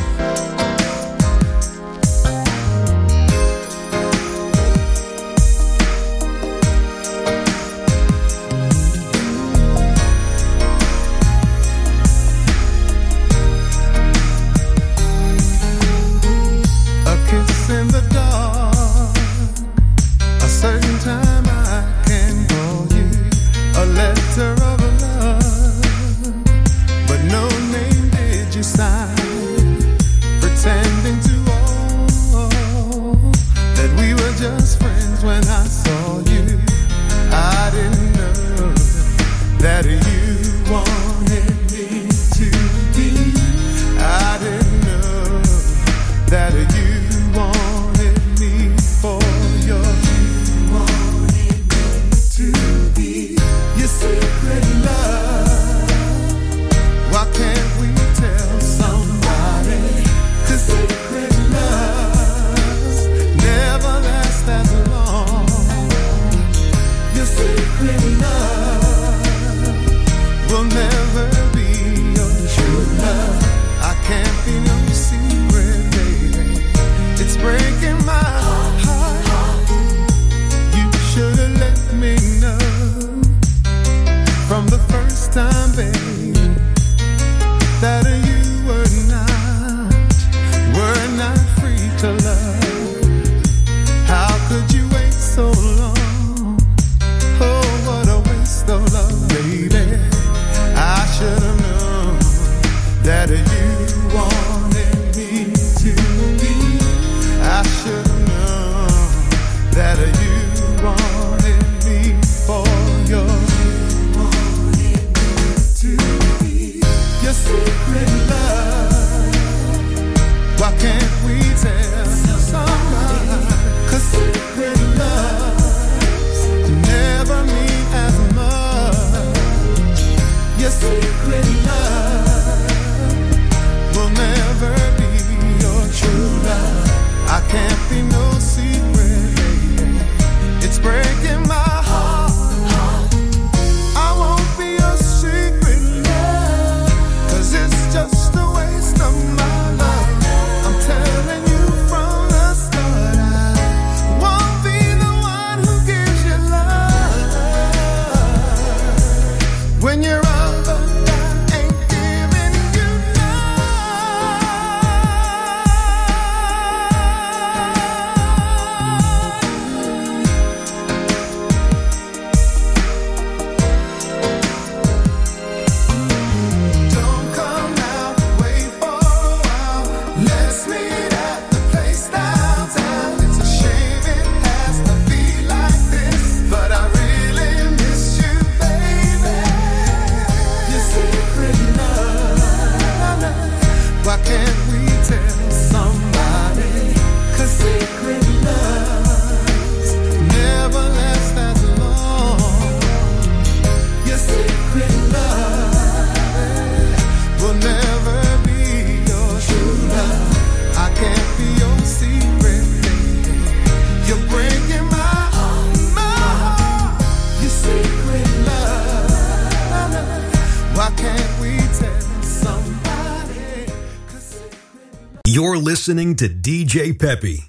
listening 225.83 226.15
to 226.15 226.29
DJ 226.29 226.97
Peppy. 226.97 227.43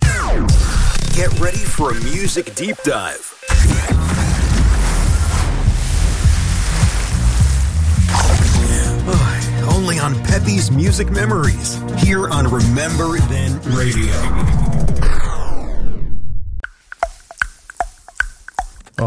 Get 1.14 1.40
ready 1.40 1.60
for 1.60 1.92
a 1.92 1.94
music 2.02 2.56
deep 2.56 2.76
dive. 2.78 3.30
Only 9.72 10.00
on 10.00 10.16
Peppy's 10.24 10.72
Music 10.72 11.12
Memories, 11.12 11.76
here 12.02 12.28
on 12.28 12.48
Remember 12.48 13.20
Then 13.20 13.62
Radio. 13.66 14.83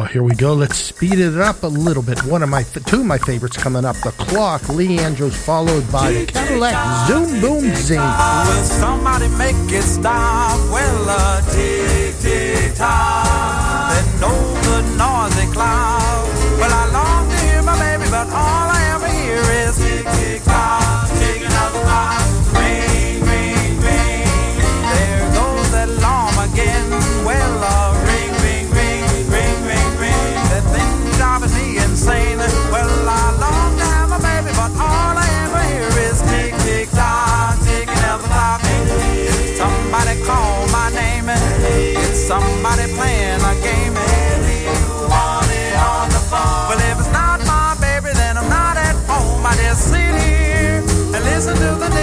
here 0.07 0.23
we 0.23 0.35
go. 0.35 0.55
Let's 0.55 0.77
speed 0.77 1.19
it 1.19 1.37
up 1.39 1.63
a 1.63 1.67
little 1.67 2.03
bit. 2.03 2.19
One 2.25 2.43
of 2.43 2.49
my 2.49 2.63
two 2.63 3.01
of 3.01 3.07
my 3.07 3.19
favorites 3.19 3.57
coming 3.57 3.85
up: 3.85 3.97
the 3.97 4.13
clock, 4.13 4.69
Lee 4.69 4.99
Andrews, 4.99 5.37
followed 5.37 5.91
by 5.91 6.13
the 6.13 6.27
Cadillac, 6.27 7.09
Zoom 7.09 7.41
Boom 7.41 7.75
Zing. 7.75 8.01
Will 8.01 8.65
somebody 8.65 9.29
make 9.37 9.57
it 9.71 9.83
stop? 9.83 10.59
Well, 10.71 11.09
a 11.09 11.43
tick 11.53 12.15
tick 12.21 12.75
tock, 12.75 13.93
then 13.93 14.21
no 14.21 14.33
the 14.67 14.83
noisy 14.97 15.53
clock. 15.53 16.27
Well, 16.59 16.73
I 16.73 16.91
long 16.93 17.31
to 17.31 17.37
hear 17.45 17.63
my 17.63 17.79
baby, 17.79 18.11
but 18.11 18.29
all 18.29 18.71
I 18.71 18.93
ever 18.95 19.09
hear 19.09 19.43
is 19.67 19.77
tick 19.77 20.07
tick 20.17 20.46
Somebody 42.27 42.93
playing 42.95 43.41
a 43.41 43.55
game 43.63 43.97
and 43.97 44.43
you 44.51 44.75
want 45.07 45.47
it 45.47 45.77
on 45.79 46.09
the 46.09 46.19
phone. 46.27 46.67
Well, 46.67 46.81
if 46.91 46.99
it's 46.99 47.13
not 47.13 47.39
my 47.47 47.77
baby, 47.81 48.13
then 48.15 48.37
I'm 48.37 48.49
not 48.49 48.77
at 48.77 48.97
home. 49.07 49.47
I 49.47 49.55
just 49.55 49.93
sit 49.93 50.13
here 50.27 50.83
and 51.15 51.25
listen 51.25 51.55
to 51.55 51.79
the 51.79 51.96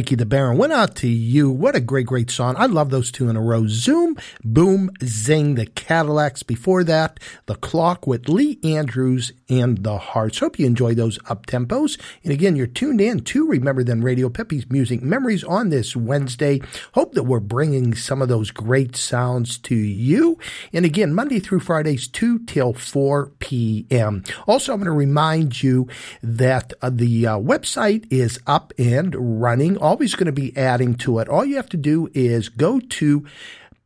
Mikey 0.00 0.14
the 0.14 0.24
Baron 0.24 0.56
went 0.56 0.72
out 0.72 0.94
to 0.96 1.06
you. 1.06 1.50
What 1.50 1.76
a 1.76 1.80
great, 1.80 2.06
great 2.06 2.30
song. 2.30 2.54
I 2.56 2.64
love 2.64 2.88
those 2.88 3.12
two 3.12 3.28
in 3.28 3.36
a 3.36 3.40
row. 3.42 3.66
Zoom, 3.66 4.16
Boom, 4.42 4.90
Zing, 5.04 5.56
the 5.56 5.66
Cadillacs. 5.66 6.42
Before 6.42 6.82
that, 6.84 7.20
The 7.44 7.56
Clock 7.56 8.06
with 8.06 8.26
Lee 8.26 8.58
Andrews 8.64 9.34
and 9.50 9.84
The 9.84 9.98
Hearts. 9.98 10.38
Hope 10.38 10.58
you 10.58 10.64
enjoy 10.64 10.94
those 10.94 11.18
up 11.28 11.44
tempos. 11.44 12.00
And 12.24 12.32
again, 12.32 12.56
you're 12.56 12.66
tuned 12.66 13.02
in 13.02 13.20
to 13.24 13.46
Remember 13.46 13.84
Then 13.84 14.00
Radio, 14.00 14.30
Peppy's 14.30 14.70
Music 14.70 15.02
Memories 15.02 15.44
on 15.44 15.68
this 15.68 15.94
Wednesday. 15.94 16.62
Hope 16.94 16.99
that 17.20 17.24
we're 17.24 17.38
bringing 17.38 17.94
some 17.94 18.22
of 18.22 18.28
those 18.28 18.50
great 18.50 18.96
sounds 18.96 19.58
to 19.58 19.74
you. 19.74 20.38
And 20.72 20.86
again, 20.86 21.12
Monday 21.12 21.38
through 21.38 21.60
Fridays, 21.60 22.08
2 22.08 22.46
till 22.46 22.72
4 22.72 23.26
p.m. 23.40 24.24
Also, 24.48 24.72
I'm 24.72 24.78
going 24.78 24.86
to 24.86 24.92
remind 24.92 25.62
you 25.62 25.86
that 26.22 26.72
uh, 26.80 26.88
the 26.88 27.26
uh, 27.26 27.36
website 27.36 28.10
is 28.10 28.40
up 28.46 28.72
and 28.78 29.38
running. 29.42 29.76
Always 29.76 30.14
going 30.14 30.26
to 30.28 30.32
be 30.32 30.56
adding 30.56 30.94
to 30.94 31.18
it. 31.18 31.28
All 31.28 31.44
you 31.44 31.56
have 31.56 31.68
to 31.68 31.76
do 31.76 32.08
is 32.14 32.48
go 32.48 32.80
to 32.80 33.26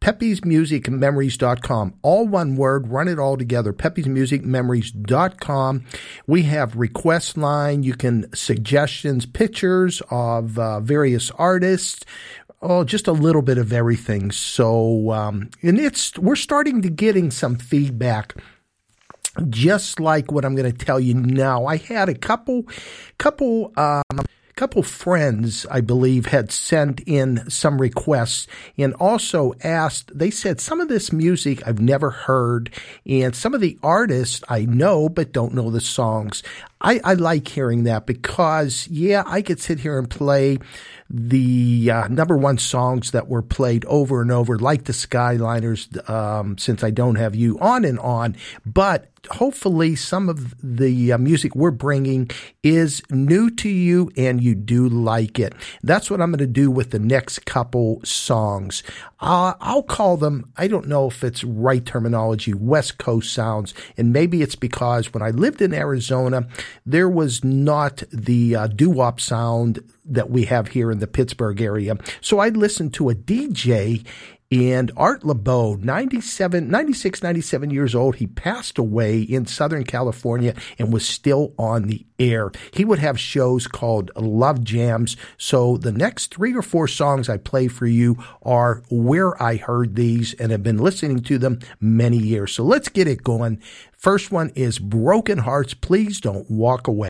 Peppy'sMusicMemories.com. 0.04 1.94
All 2.02 2.28
one 2.28 2.56
word, 2.56 2.88
run 2.88 3.08
it 3.08 3.18
all 3.18 3.38
together. 3.38 3.72
Peppy'sMusicMemories.com. 3.72 5.84
We 6.26 6.42
have 6.42 6.76
request 6.76 7.38
line. 7.38 7.82
You 7.82 7.94
can 7.94 8.30
suggestions, 8.34 9.24
pictures 9.24 10.02
of 10.10 10.58
uh, 10.58 10.80
various 10.80 11.30
artists. 11.30 12.04
Oh, 12.60 12.84
just 12.84 13.08
a 13.08 13.12
little 13.12 13.40
bit 13.40 13.56
of 13.56 13.72
everything. 13.72 14.30
So, 14.30 15.10
um, 15.10 15.48
and 15.62 15.80
it's, 15.80 16.18
we're 16.18 16.36
starting 16.36 16.82
to 16.82 16.90
getting 16.90 17.30
some 17.30 17.56
feedback 17.56 18.34
just 19.48 20.00
like 20.00 20.30
what 20.30 20.44
I'm 20.44 20.54
going 20.54 20.70
to 20.70 20.84
tell 20.84 21.00
you 21.00 21.14
now. 21.14 21.64
I 21.64 21.78
had 21.78 22.10
a 22.10 22.14
couple, 22.14 22.64
couple, 23.16 23.72
um, 23.78 24.02
couple 24.56 24.82
friends, 24.82 25.66
I 25.70 25.80
believe, 25.80 26.26
had 26.26 26.52
sent 26.52 27.00
in 27.00 27.48
some 27.50 27.80
requests 27.80 28.46
and 28.78 28.94
also 28.94 29.54
asked, 29.62 30.16
they 30.16 30.30
said 30.30 30.60
some 30.60 30.80
of 30.80 30.88
this 30.88 31.12
music 31.12 31.66
I've 31.66 31.80
never 31.80 32.10
heard 32.10 32.70
and 33.06 33.34
some 33.34 33.54
of 33.54 33.60
the 33.60 33.78
artists 33.82 34.42
I 34.48 34.64
know 34.64 35.08
but 35.08 35.32
don't 35.32 35.54
know 35.54 35.70
the 35.70 35.80
songs. 35.80 36.42
I, 36.80 37.00
I 37.02 37.14
like 37.14 37.48
hearing 37.48 37.84
that 37.84 38.06
because, 38.06 38.86
yeah, 38.88 39.22
I 39.26 39.42
could 39.42 39.60
sit 39.60 39.80
here 39.80 39.98
and 39.98 40.08
play 40.08 40.58
the 41.08 41.90
uh, 41.90 42.08
number 42.08 42.36
one 42.36 42.58
songs 42.58 43.12
that 43.12 43.28
were 43.28 43.42
played 43.42 43.84
over 43.84 44.20
and 44.22 44.32
over, 44.32 44.58
like 44.58 44.84
the 44.84 44.92
Skyliners, 44.92 46.08
um, 46.08 46.58
since 46.58 46.82
I 46.82 46.90
don't 46.90 47.16
have 47.16 47.34
you, 47.34 47.58
on 47.60 47.84
and 47.84 47.98
on. 48.00 48.36
But 48.66 49.10
hopefully, 49.30 49.96
some 49.96 50.28
of 50.28 50.54
the 50.62 51.12
uh, 51.12 51.18
music 51.18 51.54
we're 51.54 51.70
bringing 51.70 52.30
is 52.62 53.02
new 53.10 53.50
to 53.50 53.68
you 53.68 54.10
and 54.16 54.42
you 54.42 54.54
do 54.54 54.88
like 54.88 55.38
it. 55.38 55.54
That's 55.82 56.10
what 56.10 56.20
I'm 56.20 56.30
going 56.30 56.38
to 56.38 56.46
do 56.46 56.70
with 56.70 56.90
the 56.90 56.98
next 56.98 57.44
couple 57.44 58.00
songs. 58.04 58.82
Uh, 59.20 59.54
I'll 59.60 59.82
call 59.82 60.16
them, 60.16 60.52
I 60.56 60.68
don't 60.68 60.88
know 60.88 61.08
if 61.08 61.22
it's 61.22 61.44
right 61.44 61.84
terminology, 61.84 62.54
West 62.54 62.98
Coast 62.98 63.32
sounds. 63.32 63.72
And 63.96 64.12
maybe 64.12 64.42
it's 64.42 64.56
because 64.56 65.12
when 65.12 65.22
I 65.22 65.30
lived 65.30 65.62
in 65.62 65.72
Arizona, 65.72 66.46
there 66.86 67.08
was 67.08 67.44
not 67.44 68.02
the 68.10 68.56
uh, 68.56 68.66
doo 68.66 68.90
wop 68.90 69.20
sound 69.20 69.80
that 70.04 70.30
we 70.30 70.44
have 70.44 70.68
here 70.68 70.90
in 70.90 70.98
the 70.98 71.06
Pittsburgh 71.06 71.60
area. 71.60 71.96
So 72.20 72.40
I'd 72.40 72.56
listen 72.56 72.90
to 72.90 73.10
a 73.10 73.14
DJ 73.14 74.04
and 74.50 74.92
Art 74.96 75.22
Laboe, 75.22 75.82
97, 75.82 76.68
96, 76.68 77.22
97 77.22 77.70
years 77.70 77.94
old, 77.94 78.16
he 78.16 78.26
passed 78.26 78.78
away 78.78 79.20
in 79.20 79.46
Southern 79.46 79.84
California 79.84 80.54
and 80.78 80.92
was 80.92 81.06
still 81.08 81.54
on 81.58 81.84
the 81.84 82.06
air. 82.18 82.52
He 82.72 82.84
would 82.84 82.98
have 83.00 83.18
shows 83.18 83.66
called 83.66 84.10
Love 84.16 84.62
Jams. 84.62 85.16
So 85.38 85.76
the 85.76 85.92
next 85.92 86.32
three 86.32 86.54
or 86.54 86.62
four 86.62 86.86
songs 86.86 87.28
I 87.28 87.38
play 87.38 87.68
for 87.68 87.86
you 87.86 88.16
are 88.42 88.82
where 88.90 89.42
I 89.42 89.56
heard 89.56 89.96
these 89.96 90.34
and 90.34 90.52
have 90.52 90.62
been 90.62 90.78
listening 90.78 91.20
to 91.22 91.38
them 91.38 91.58
many 91.80 92.18
years. 92.18 92.52
So 92.52 92.62
let's 92.62 92.88
get 92.88 93.08
it 93.08 93.24
going. 93.24 93.60
First 93.96 94.30
one 94.30 94.50
is 94.54 94.78
Broken 94.78 95.38
Hearts. 95.38 95.74
Please 95.74 96.20
don't 96.20 96.48
walk 96.50 96.86
away. 96.86 97.08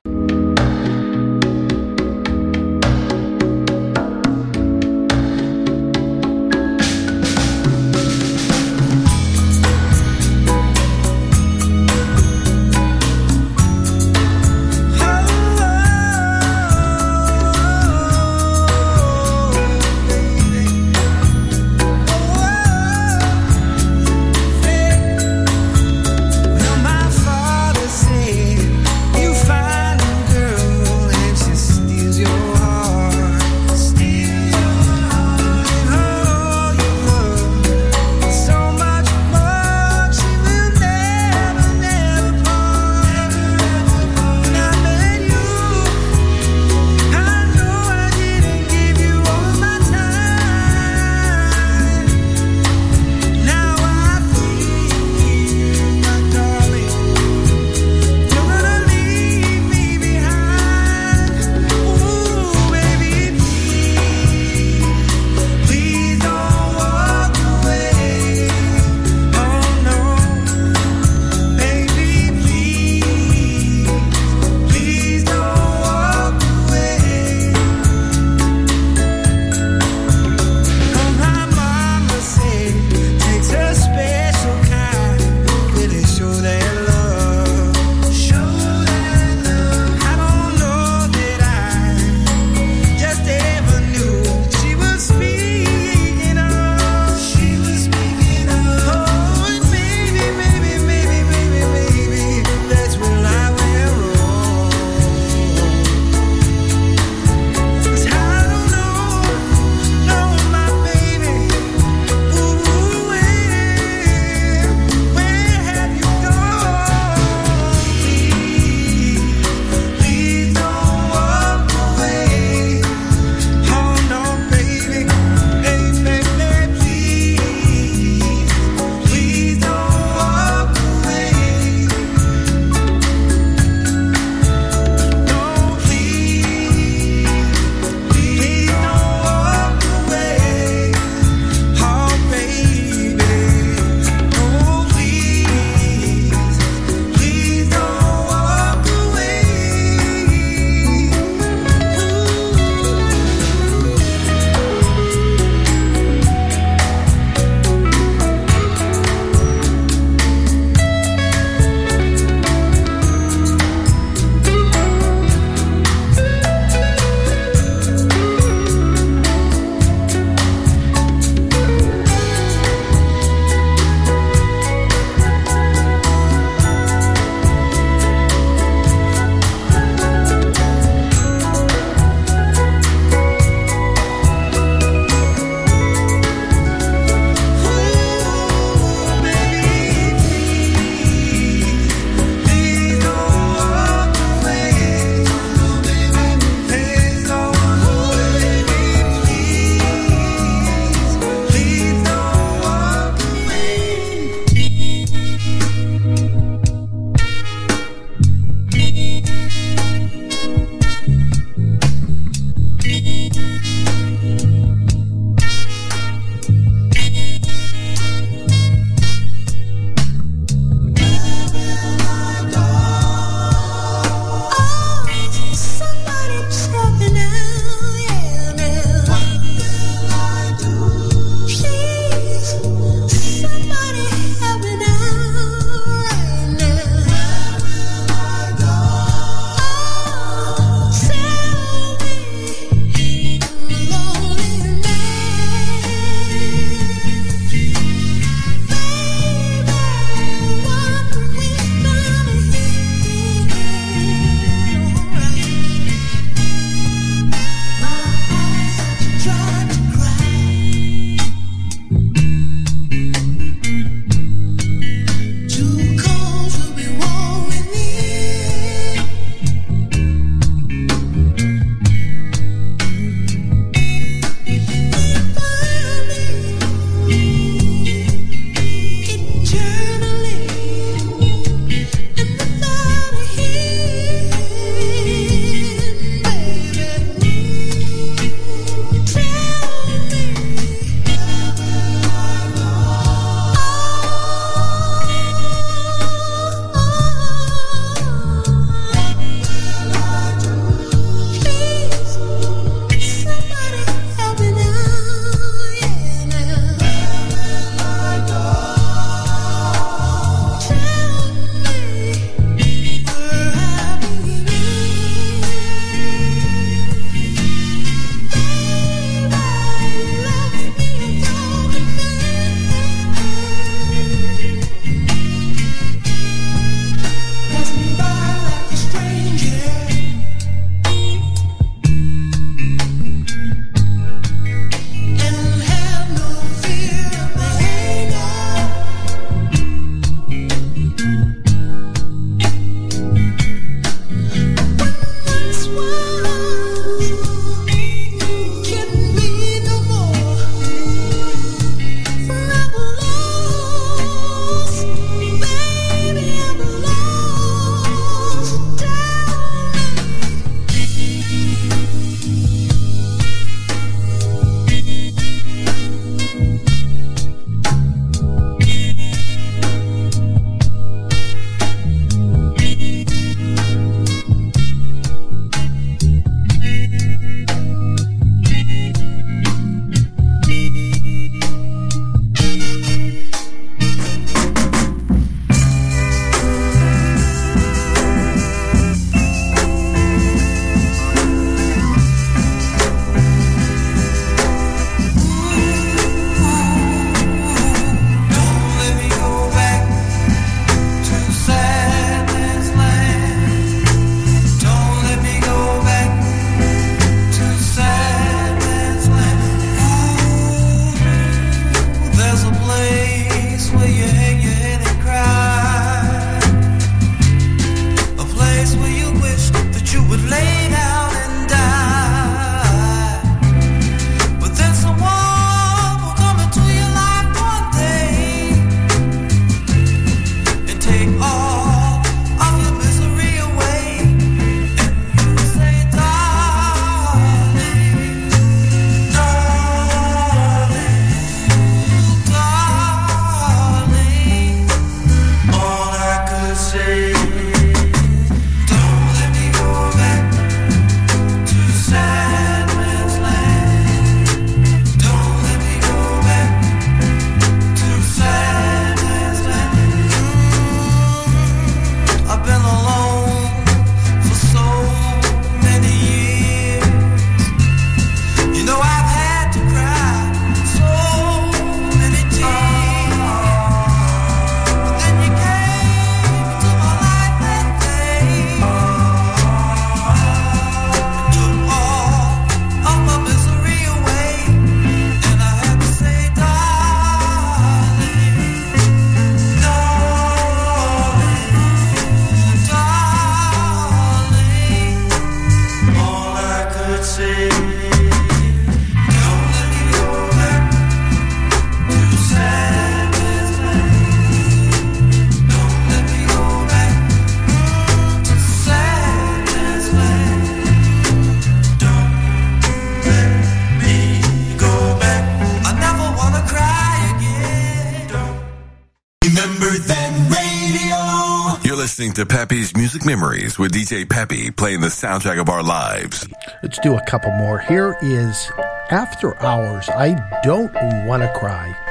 To 522.15 522.25
Peppy's 522.25 522.73
Music 522.77 523.05
Memories 523.05 523.59
with 523.59 523.73
DJ 523.73 524.09
Peppy 524.09 524.49
playing 524.49 524.79
the 524.79 524.87
soundtrack 524.87 525.37
of 525.37 525.49
our 525.49 525.61
lives. 525.61 526.25
Let's 526.63 526.79
do 526.79 526.95
a 526.95 527.05
couple 527.05 527.29
more. 527.31 527.59
Here 527.59 527.97
is 528.01 528.49
After 528.89 529.37
Hours. 529.43 529.89
I 529.89 530.15
don't 530.41 530.73
want 531.05 531.23
to 531.23 531.33
cry. 531.37 531.84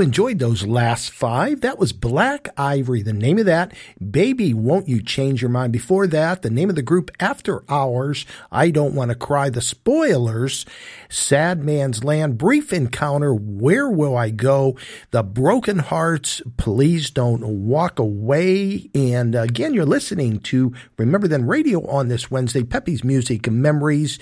Enjoyed 0.00 0.38
those 0.38 0.66
last 0.66 1.10
five. 1.10 1.60
That 1.60 1.78
was 1.78 1.92
Black 1.92 2.48
Ivory. 2.56 3.02
The 3.02 3.12
name 3.12 3.38
of 3.38 3.46
that, 3.46 3.72
Baby, 4.10 4.54
Won't 4.54 4.88
You 4.88 5.02
Change 5.02 5.42
Your 5.42 5.50
Mind? 5.50 5.72
Before 5.72 6.06
that, 6.06 6.42
the 6.42 6.50
name 6.50 6.70
of 6.70 6.76
the 6.76 6.82
group, 6.82 7.10
After 7.20 7.62
Hours, 7.68 8.26
I 8.50 8.70
Don't 8.70 8.94
Want 8.94 9.10
to 9.10 9.14
Cry, 9.14 9.50
The 9.50 9.60
Spoilers, 9.60 10.66
Sad 11.08 11.62
Man's 11.62 12.02
Land, 12.02 12.38
Brief 12.38 12.72
Encounter, 12.72 13.34
Where 13.34 13.88
Will 13.88 14.16
I 14.16 14.30
Go? 14.30 14.76
The 15.10 15.22
Broken 15.22 15.78
Hearts, 15.78 16.42
Please 16.56 17.10
Don't 17.10 17.66
Walk 17.66 17.98
Away. 17.98 18.90
And 18.94 19.34
again, 19.34 19.74
you're 19.74 19.84
listening 19.84 20.40
to 20.40 20.72
Remember 20.96 21.28
Then 21.28 21.46
Radio 21.46 21.86
on 21.86 22.08
this 22.08 22.30
Wednesday, 22.30 22.64
Peppy's 22.64 23.04
Music 23.04 23.46
and 23.46 23.62
Memories, 23.62 24.18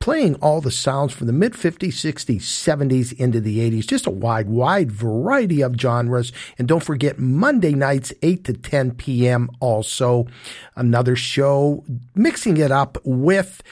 playing 0.00 0.34
all 0.36 0.60
the 0.60 0.70
sounds 0.70 1.12
from 1.12 1.26
the 1.26 1.32
mid 1.32 1.52
50s, 1.52 1.92
60s, 1.92 2.40
70s 2.40 3.12
into 3.18 3.40
the 3.40 3.58
80s. 3.58 3.86
Just 3.86 4.06
a 4.06 4.10
wide, 4.10 4.48
wide 4.48 4.90
variety 4.90 5.62
of 5.62 5.80
genres. 5.80 6.32
And 6.58 6.66
don't 6.66 6.82
forget, 6.82 7.18
Monday 7.18 7.74
nights, 7.74 8.12
8 8.22 8.44
to 8.44 8.52
10 8.52 8.92
p.m. 8.92 9.29
Also, 9.60 10.26
another 10.76 11.16
show 11.16 11.84
mixing 12.14 12.56
it 12.56 12.70
up 12.70 12.98
with 13.04 13.62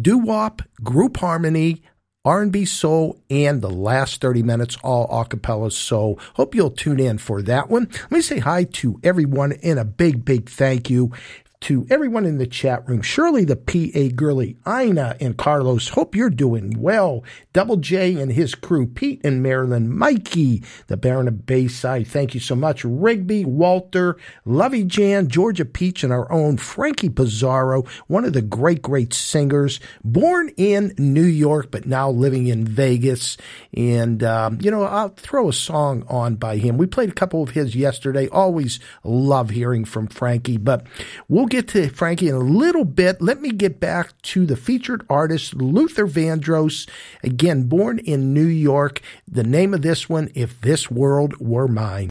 doo-wop, 0.00 0.62
group 0.82 1.16
harmony, 1.18 1.82
R&B 2.24 2.66
soul, 2.66 3.22
and 3.30 3.62
the 3.62 3.70
last 3.70 4.20
30 4.20 4.42
minutes 4.42 4.76
all 4.82 5.08
a 5.10 5.24
cappella. 5.24 5.70
So 5.70 6.18
hope 6.34 6.54
you'll 6.54 6.70
tune 6.70 7.00
in 7.00 7.18
for 7.18 7.40
that 7.42 7.70
one. 7.70 7.88
Let 7.92 8.12
me 8.12 8.20
say 8.20 8.38
hi 8.38 8.64
to 8.64 9.00
everyone 9.02 9.52
and 9.62 9.78
a 9.78 9.84
big, 9.84 10.24
big 10.24 10.48
thank 10.48 10.90
you 10.90 11.12
to 11.60 11.86
everyone 11.90 12.24
in 12.24 12.38
the 12.38 12.46
chat 12.46 12.88
room. 12.88 13.02
Shirley, 13.02 13.44
the 13.44 13.54
PA 13.54 14.14
girly, 14.14 14.56
Ina 14.66 15.16
and 15.20 15.36
Carlos. 15.36 15.90
Hope 15.90 16.14
you're 16.14 16.30
doing 16.30 16.80
well. 16.80 17.22
Double 17.52 17.76
J 17.76 18.16
and 18.16 18.32
his 18.32 18.54
crew, 18.54 18.86
Pete 18.86 19.20
and 19.24 19.42
Marilyn, 19.42 19.94
Mikey, 19.94 20.64
the 20.86 20.96
Baron 20.96 21.28
of 21.28 21.44
Bayside. 21.44 22.06
Thank 22.06 22.32
you 22.32 22.40
so 22.40 22.54
much. 22.54 22.82
Rigby, 22.82 23.44
Walter, 23.44 24.16
Lovey 24.46 24.84
Jan, 24.84 25.28
Georgia 25.28 25.66
Peach, 25.66 26.02
and 26.02 26.12
our 26.14 26.30
own 26.32 26.56
Frankie 26.56 27.10
Pizarro, 27.10 27.84
one 28.06 28.24
of 28.24 28.32
the 28.32 28.42
great, 28.42 28.80
great 28.80 29.12
singers, 29.12 29.80
born 30.02 30.50
in 30.56 30.94
New 30.96 31.24
York, 31.24 31.70
but 31.70 31.86
now 31.86 32.10
living 32.10 32.46
in 32.46 32.64
Vegas. 32.64 33.36
And, 33.76 34.22
um, 34.22 34.58
you 34.62 34.70
know, 34.70 34.84
I'll 34.84 35.10
throw 35.10 35.50
a 35.50 35.52
song 35.52 36.04
on 36.08 36.36
by 36.36 36.56
him. 36.56 36.78
We 36.78 36.86
played 36.86 37.10
a 37.10 37.14
couple 37.14 37.42
of 37.42 37.50
his 37.50 37.76
yesterday. 37.76 38.28
Always 38.28 38.80
love 39.04 39.50
hearing 39.50 39.84
from 39.84 40.06
Frankie, 40.06 40.56
but 40.56 40.86
we'll 41.28 41.49
get 41.50 41.68
to 41.68 41.88
Frankie 41.88 42.28
in 42.28 42.34
a 42.34 42.38
little 42.38 42.84
bit. 42.84 43.20
Let 43.20 43.42
me 43.42 43.50
get 43.50 43.80
back 43.80 44.20
to 44.22 44.46
the 44.46 44.56
featured 44.56 45.04
artist, 45.10 45.54
Luther 45.54 46.06
Vandross. 46.06 46.88
Again, 47.22 47.64
born 47.64 47.98
in 47.98 48.32
New 48.32 48.46
York. 48.46 49.02
The 49.26 49.42
name 49.42 49.74
of 49.74 49.82
this 49.82 50.08
one, 50.08 50.30
If 50.34 50.60
This 50.60 50.90
World 50.90 51.34
Were 51.40 51.68
Mine. 51.68 52.08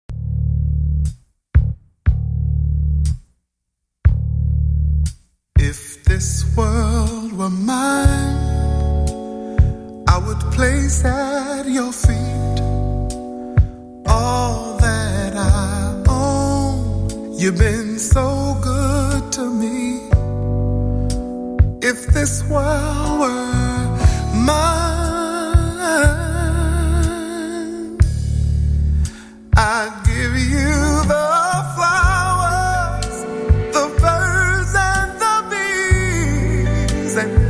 If 5.57 6.03
this 6.03 6.45
world 6.57 7.33
were 7.33 7.49
mine, 7.49 8.07
I 10.07 10.17
would 10.25 10.39
place 10.53 11.05
at 11.05 11.65
your 11.67 11.91
feet 11.91 12.61
all 14.07 14.77
that. 14.79 15.08
You've 17.39 17.57
been 17.57 17.97
so 17.97 18.57
good 18.61 19.31
to 19.31 19.49
me. 19.49 20.01
If 21.81 22.07
this 22.07 22.43
world 22.49 23.19
were 23.21 23.97
mine, 24.35 25.77
I'd 29.55 30.01
give 30.05 30.35
you 30.53 30.75
the 31.13 31.31
flowers, 31.75 33.17
the 33.71 33.87
birds 34.01 34.73
and 34.75 35.11
the 35.23 35.37
bees, 35.49 37.15
and 37.15 37.48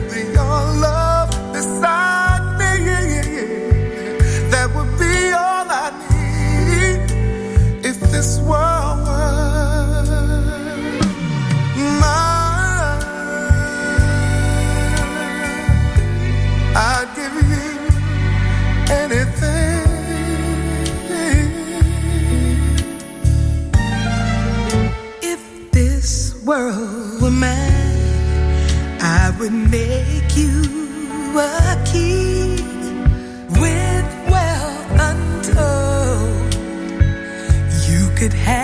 make 29.51 30.35
you 30.35 30.61
a 31.39 31.83
king 31.85 32.57
with 33.49 34.07
wealth 34.29 34.91
untold. 35.09 36.53
You 37.87 38.09
could 38.15 38.33
have 38.33 38.58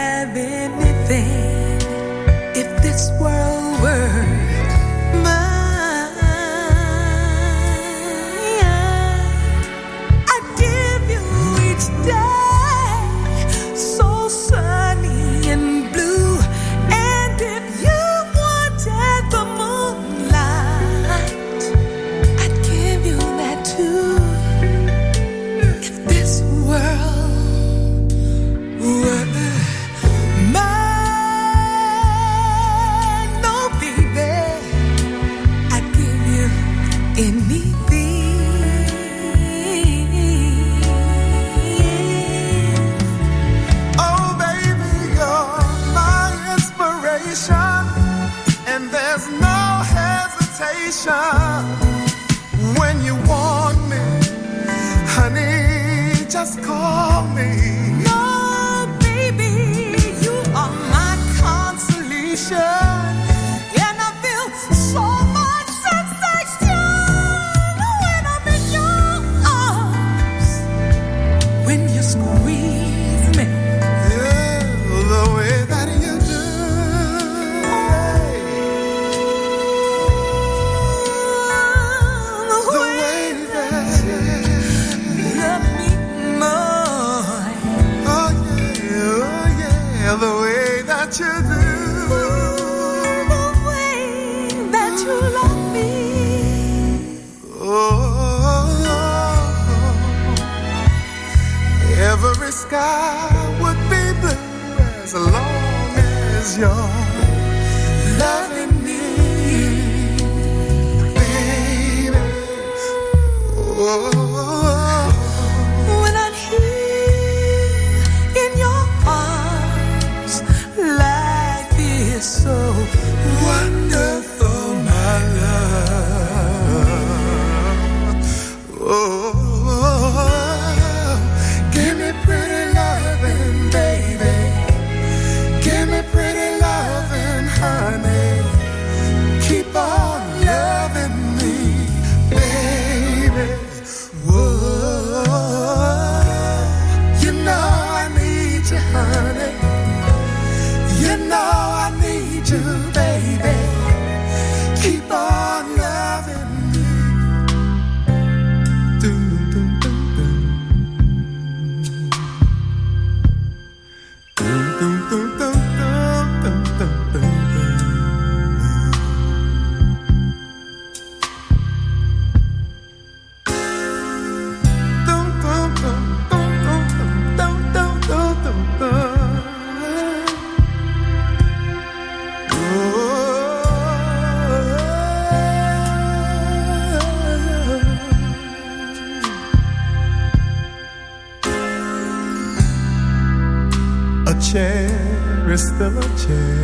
chair 194.55 195.51
is 195.51 195.67
still 195.67 195.99
a 195.99 196.07
chair, 196.23 196.63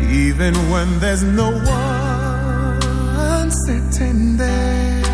even 0.00 0.54
when 0.70 0.98
there's 0.98 1.22
no 1.22 1.50
one 1.50 3.50
sitting 3.50 4.38
there. 4.38 5.05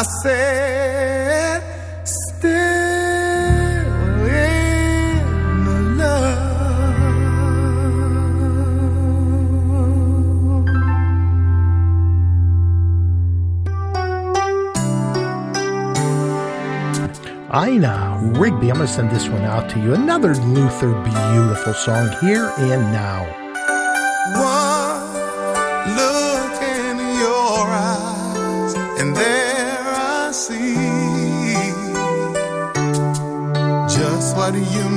I 0.00 0.02
said, 0.22 1.60
still 2.06 2.48
in 4.24 5.98
love. 5.98 6.40
Ina 17.52 18.20
Rigby, 18.40 18.70
I'm 18.70 18.76
going 18.76 18.86
to 18.86 18.88
send 18.88 19.10
this 19.10 19.28
one 19.28 19.42
out 19.42 19.68
to 19.68 19.78
you. 19.80 19.92
Another 19.92 20.34
Luther 20.34 20.94
beautiful 21.02 21.74
song, 21.74 22.08
Here 22.22 22.50
and 22.56 22.90
Now. 22.90 23.49
How 34.50 34.56
do 34.56 34.62
you. 34.64 34.89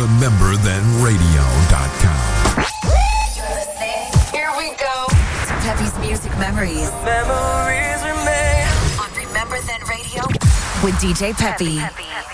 RememberThenRadio.com. 0.00 2.64
You're. 3.36 3.60
Here 4.32 4.48
we 4.56 4.70
go. 4.76 5.06
Peppy's 5.60 5.92
Music 5.98 6.32
Memories. 6.38 6.90
Memories 7.04 8.02
remain. 8.02 8.66
On 8.98 9.12
Remember 9.14 9.60
Then 9.60 9.82
Radio 9.90 10.22
with 10.82 10.94
DJ 10.94 11.34
Peppy. 11.36 11.78
Peppy, 11.80 12.04
Peppy. 12.04 12.26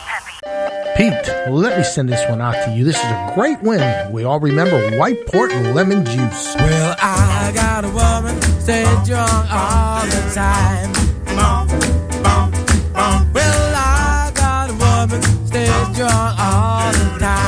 Pete, 0.96 1.28
let 1.50 1.76
me 1.76 1.82
send 1.82 2.08
this 2.08 2.24
one 2.30 2.40
out 2.40 2.54
to 2.66 2.70
you. 2.70 2.84
This 2.84 2.94
is 2.96 3.02
a 3.04 3.32
great 3.34 3.60
win. 3.62 4.12
We 4.12 4.22
all 4.22 4.38
remember 4.38 4.96
white 4.96 5.26
port 5.26 5.50
and 5.50 5.74
lemon 5.74 6.04
juice. 6.04 6.54
Well, 6.54 6.94
I 7.02 7.50
got 7.52 7.84
a 7.84 7.88
woman 7.88 8.40
stay 8.60 8.84
drunk 9.04 9.52
all 9.52 10.06
the 10.06 10.22
time. 10.32 10.92
Well, 13.34 13.74
I 13.74 14.30
got 14.36 14.70
a 14.70 14.74
woman 14.74 15.20
stay 15.48 15.66
drunk 15.94 16.38
all 16.38 16.92
the 16.92 17.18
time. 17.18 17.45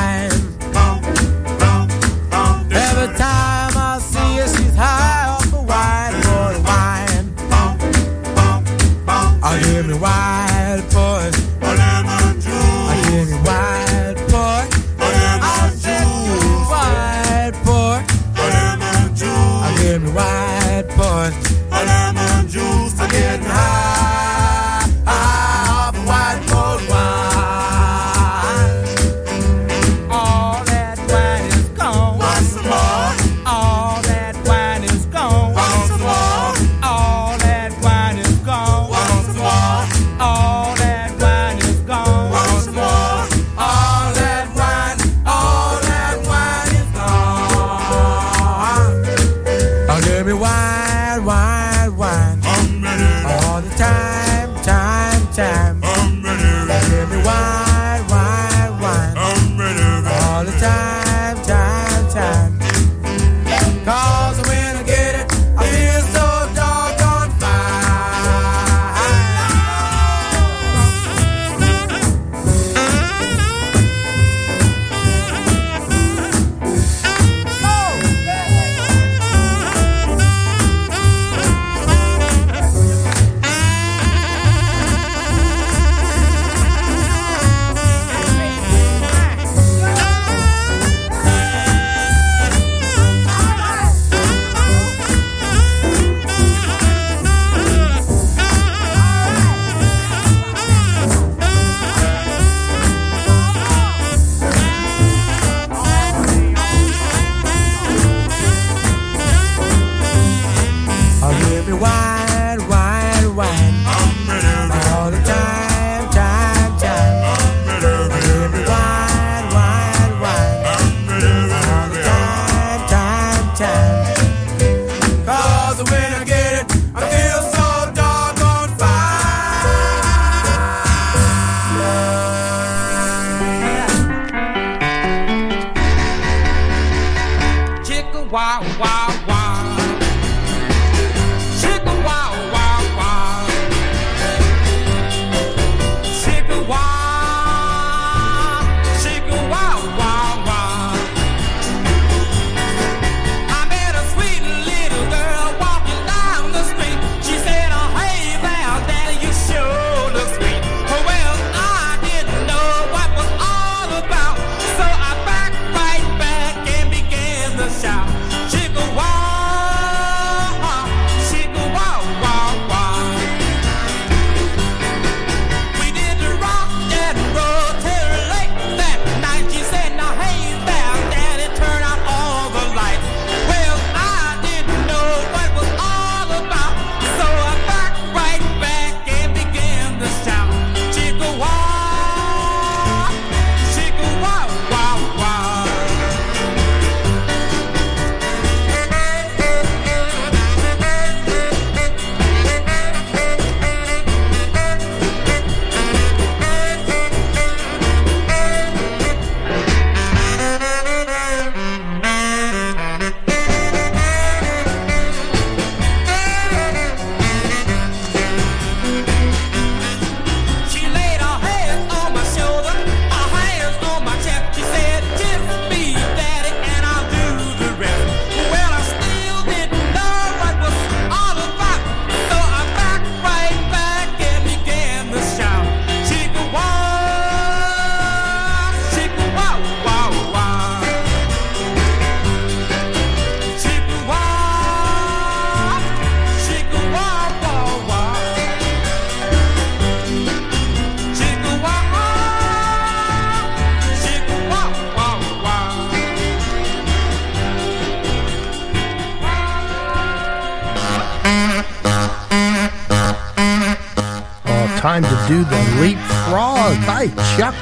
the 265.44 265.80
Leapfrog 265.80 266.86
by 266.86 267.06
Chuck 267.36 267.54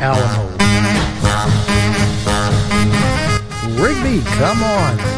Alaimo. 0.00 0.50
Rigby, 3.80 4.22
come 4.36 4.62
on. 4.62 5.13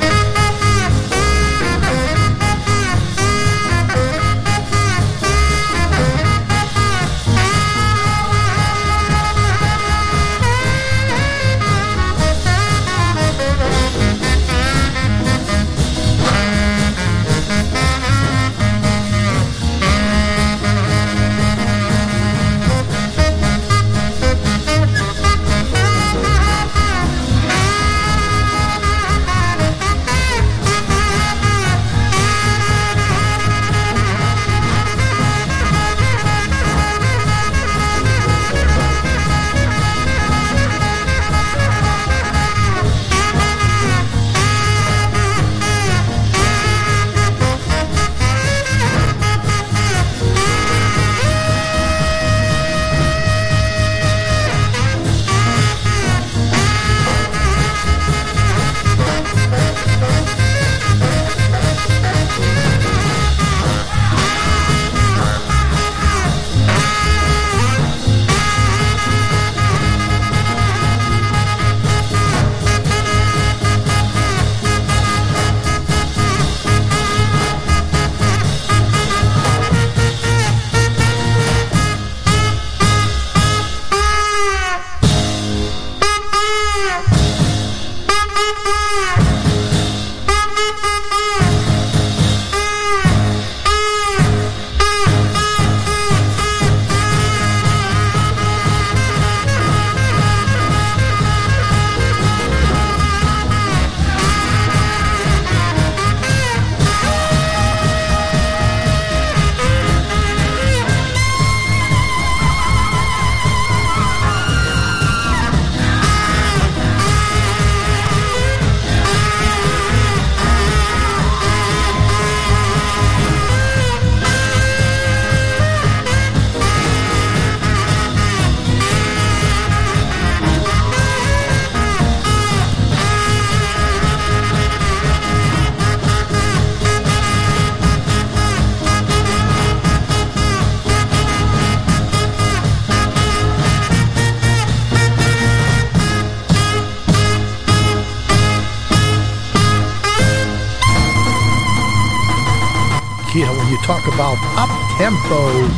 Talk 153.66 154.06
about 154.06 154.36
up 154.56 154.70
tempo 154.98 155.68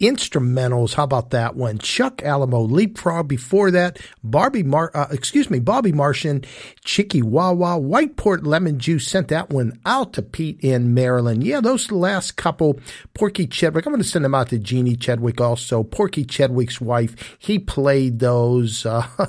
instrumentals. 0.00 0.94
How 0.94 1.04
about 1.04 1.30
that 1.30 1.56
one? 1.56 1.78
Chuck 1.78 2.18
Alaimo, 2.18 2.70
Leapfrog. 2.70 3.26
Before 3.26 3.70
that, 3.70 3.98
Barbie 4.22 4.62
Mar, 4.62 4.90
uh, 4.94 5.06
excuse 5.10 5.50
me, 5.50 5.58
Bobby 5.58 5.92
Marchan, 5.92 6.44
Chickee 6.84 7.22
Wah-Wah, 7.22 7.78
Whiteport 7.78 8.44
Lemon 8.44 8.78
Juice 8.78 9.06
sent 9.06 9.28
that 9.28 9.50
one 9.50 9.78
out 9.84 10.12
to 10.14 10.22
Pete 10.22 10.60
in 10.60 10.94
Maryland. 10.94 11.44
Yeah, 11.44 11.60
those 11.60 11.90
last 11.90 12.36
couple, 12.36 12.78
Porky 13.12 13.46
Chedwick. 13.46 13.86
I'm 13.86 13.92
going 13.92 14.02
to 14.02 14.08
send 14.08 14.24
them 14.24 14.34
out 14.34 14.50
to 14.50 14.58
Jeannie 14.58 14.96
Chedwick 14.96 15.40
also. 15.40 15.82
Porky 15.82 16.24
Chedwick's 16.24 16.80
wife, 16.80 17.36
he 17.38 17.58
played 17.58 18.18
those, 18.18 18.84
uh, 18.86 19.06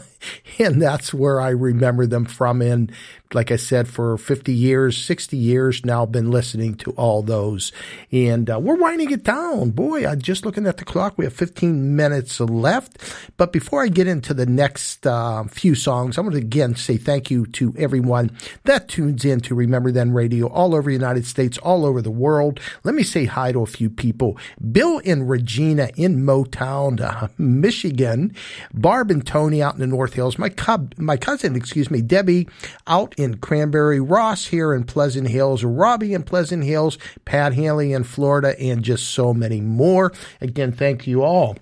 and 0.59 0.81
that's 0.81 1.13
where 1.13 1.39
I 1.39 1.49
remember 1.49 2.05
them 2.05 2.25
from. 2.25 2.61
And 2.61 2.91
like 3.35 3.51
I 3.51 3.57
said, 3.57 3.87
for 3.87 4.17
50 4.17 4.53
years, 4.53 4.97
60 4.97 5.37
years 5.37 5.85
now, 5.85 6.05
been 6.05 6.31
listening 6.31 6.75
to 6.75 6.91
all 6.91 7.21
those. 7.21 7.71
And 8.11 8.49
uh, 8.49 8.59
we're 8.59 8.77
winding 8.77 9.11
it 9.11 9.23
down. 9.23 9.71
Boy, 9.71 10.07
I'm 10.07 10.21
just 10.21 10.45
looking 10.45 10.65
at 10.65 10.77
the 10.77 10.85
clock. 10.85 11.17
We 11.17 11.25
have 11.25 11.33
15 11.33 11.95
minutes 11.95 12.39
left. 12.39 12.97
But 13.37 13.51
before 13.51 13.83
I 13.83 13.89
get 13.89 14.07
into 14.07 14.33
the 14.33 14.45
next 14.45 15.05
uh, 15.05 15.43
few 15.43 15.75
songs, 15.75 16.17
I 16.17 16.21
want 16.21 16.33
to 16.33 16.39
again 16.39 16.75
say 16.75 16.97
thank 16.97 17.29
you 17.29 17.45
to 17.47 17.75
everyone 17.77 18.31
that 18.63 18.87
tunes 18.87 19.25
in 19.25 19.41
to 19.41 19.55
Remember 19.55 19.91
Then 19.91 20.11
Radio 20.11 20.47
all 20.47 20.73
over 20.73 20.89
the 20.89 20.93
United 20.93 21.25
States, 21.25 21.57
all 21.57 21.85
over 21.85 22.01
the 22.01 22.11
world. 22.11 22.59
Let 22.83 22.95
me 22.95 23.03
say 23.03 23.25
hi 23.25 23.51
to 23.51 23.61
a 23.61 23.65
few 23.65 23.89
people. 23.89 24.37
Bill 24.71 25.01
and 25.05 25.29
Regina 25.29 25.89
in 25.97 26.25
Motown, 26.25 27.01
uh, 27.01 27.27
Michigan. 27.37 28.33
Barb 28.73 29.11
and 29.11 29.25
Tony 29.25 29.61
out 29.61 29.73
in 29.73 29.81
the 29.81 29.87
North 29.87 30.13
Hills. 30.13 30.39
My, 30.39 30.49
cub, 30.49 30.93
my 30.97 31.17
cousin, 31.17 31.55
excuse 31.55 31.91
me, 31.91 32.01
Debbie 32.01 32.47
out 32.87 33.13
in 33.17 33.24
Cranberry, 33.33 33.99
Ross 33.99 34.45
here 34.45 34.73
in 34.73 34.83
Pleasant 34.83 35.27
Hills, 35.27 35.63
Robbie 35.63 36.13
in 36.13 36.23
Pleasant 36.23 36.63
Hills, 36.63 36.97
Pat 37.25 37.53
Hanley 37.53 37.91
in 37.91 38.03
Florida, 38.03 38.57
and 38.61 38.83
just 38.83 39.09
so 39.09 39.33
many 39.33 39.59
more. 39.59 40.13
Again, 40.39 40.71
thank 40.71 41.07
you 41.07 41.23
all. 41.23 41.57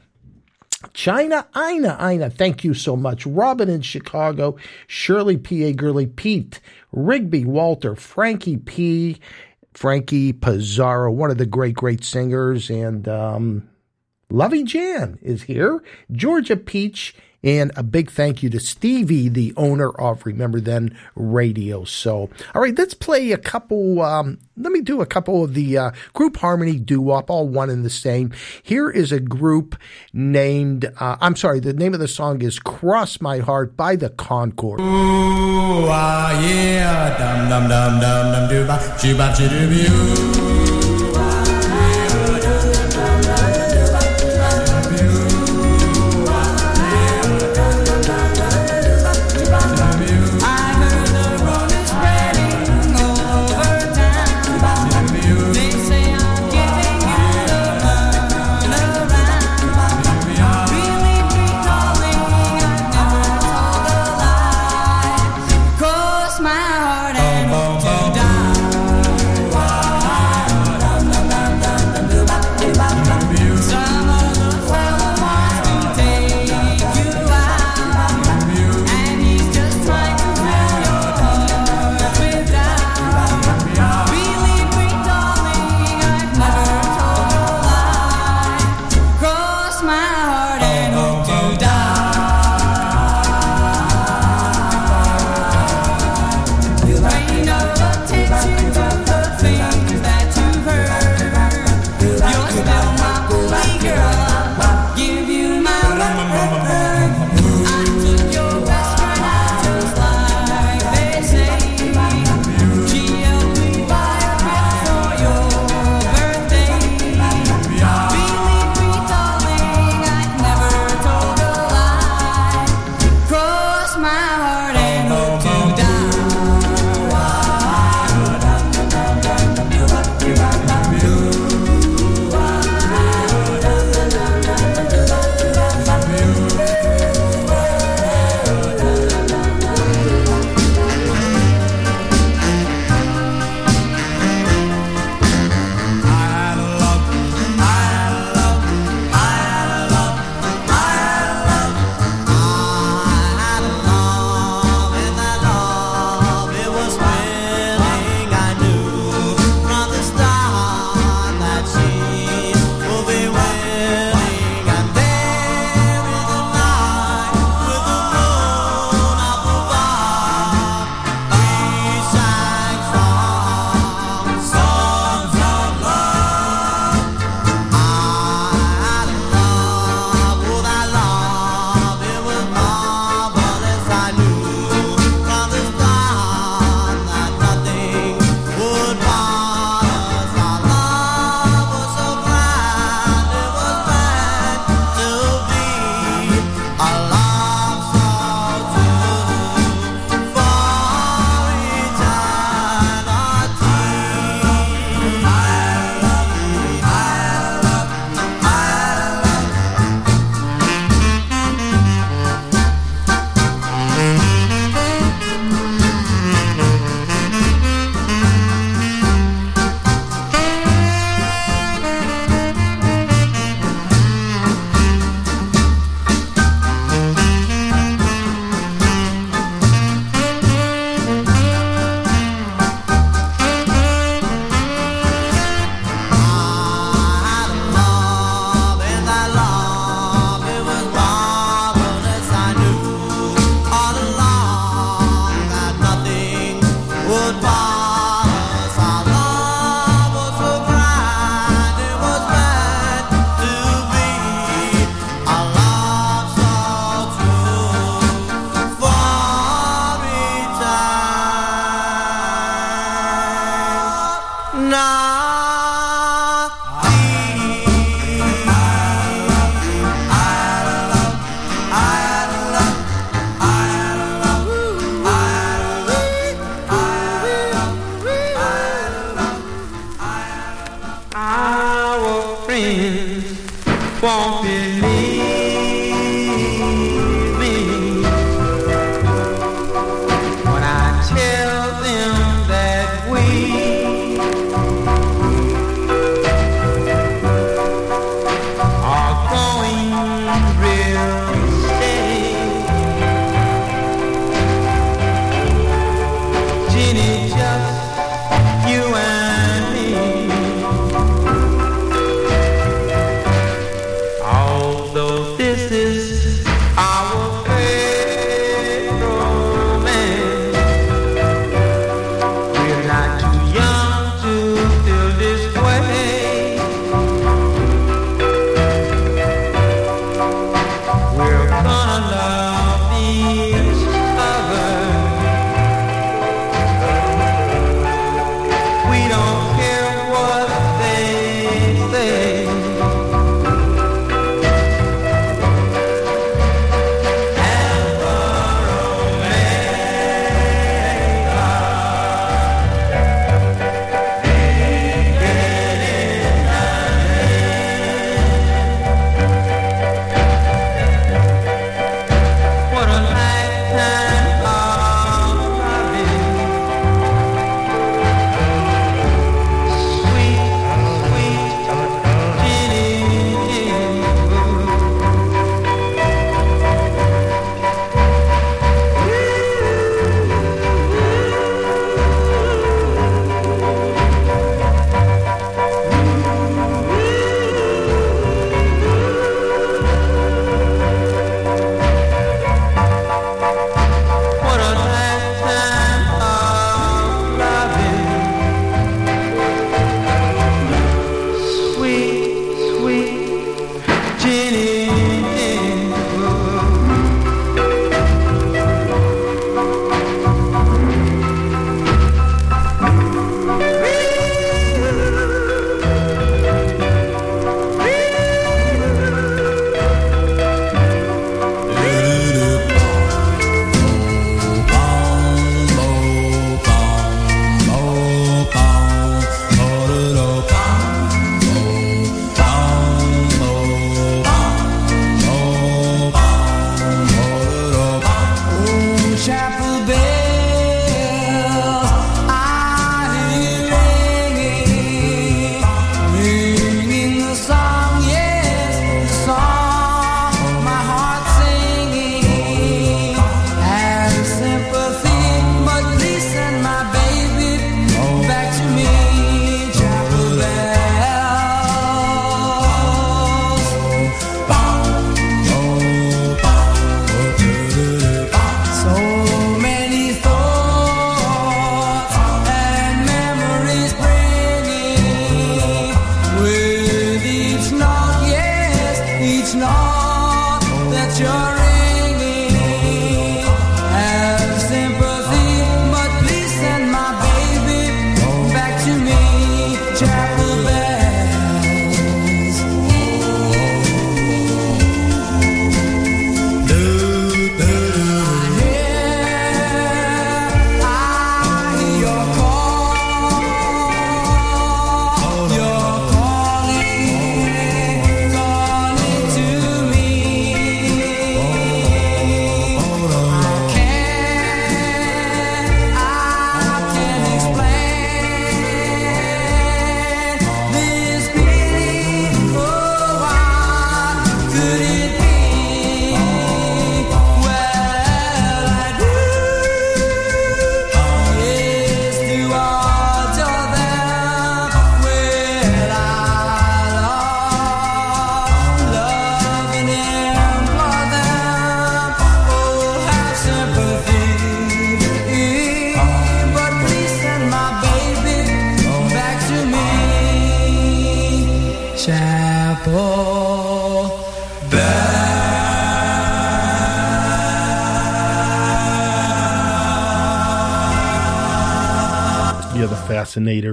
China, 0.94 1.48
Ina, 1.57 1.98
Ina, 2.02 2.30
thank 2.30 2.64
you 2.64 2.73
so 2.73 2.98
much. 2.98 3.26
Robin 3.26 3.69
in 3.69 3.81
Chicago, 3.81 4.57
Shirley 4.85 5.38
P.A. 5.38 5.72
Gurley, 5.73 6.07
Pete, 6.07 6.60
Rigby, 6.91 7.45
Walter, 7.45 7.95
Frankie 7.95 8.57
P., 8.57 9.18
Frankie 9.73 10.34
Pizarro, 10.34 11.11
one 11.11 11.31
of 11.31 11.38
the 11.38 11.48
great, 11.48 11.73
great 11.73 12.03
singers, 12.03 12.69
and 12.69 13.07
um, 13.07 13.68
Lovey 14.30 14.64
Jan 14.64 15.18
is 15.22 15.44
here, 15.44 15.81
Georgia 16.11 16.57
Peach, 16.57 17.15
and 17.44 17.72
a 17.76 17.84
big 17.84 18.10
thank 18.10 18.41
you 18.41 18.49
to 18.49 18.60
Stevie, 18.60 19.30
the 19.30 19.53
owner 19.57 19.90
of 19.90 20.26
Remember 20.26 20.60
Then 20.60 20.98
Radio. 21.15 21.84
So, 21.84 22.30
all 22.56 22.61
right, 22.61 22.78
let's 22.78 22.94
play 22.94 23.32
a 23.32 23.38
couple. 23.38 24.02
Um, 24.02 24.40
let 24.56 24.72
me 24.72 24.82
do 24.82 25.02
a 25.02 25.06
couple 25.06 25.44
of 25.44 25.53
the 25.53 25.78
uh, 25.78 25.91
group 26.14 26.38
harmony 26.38 26.78
doo 26.78 27.02
wop, 27.02 27.30
all 27.30 27.48
one 27.48 27.70
and 27.70 27.84
the 27.84 27.90
same. 27.90 28.32
Here 28.61 28.90
is 28.90 29.11
a 29.11 29.20
group 29.20 29.76
named, 30.14 30.86
uh, 30.99 31.18
I'm 31.20 31.36
sorry, 31.36 31.60
the 31.60 31.74
name 31.74 31.94
of 31.94 31.99
the 31.99 32.07
song 32.07 32.41
is 32.41 32.60
Cross 32.60 33.20
My 33.20 33.40
Heart 33.40 33.76
by 33.76 33.95
the 33.95 34.10
Concord. 34.10 34.80
Ooh, 34.80 34.84
ah, 34.86 36.40
yeah, 36.41 37.18
dum 37.18 37.49
dum 37.49 37.68
dum 37.70 37.99
dum 37.99 38.32
dum 38.32 38.49
doo 38.49 38.65
ba, 38.65 38.78
choo 39.02 40.43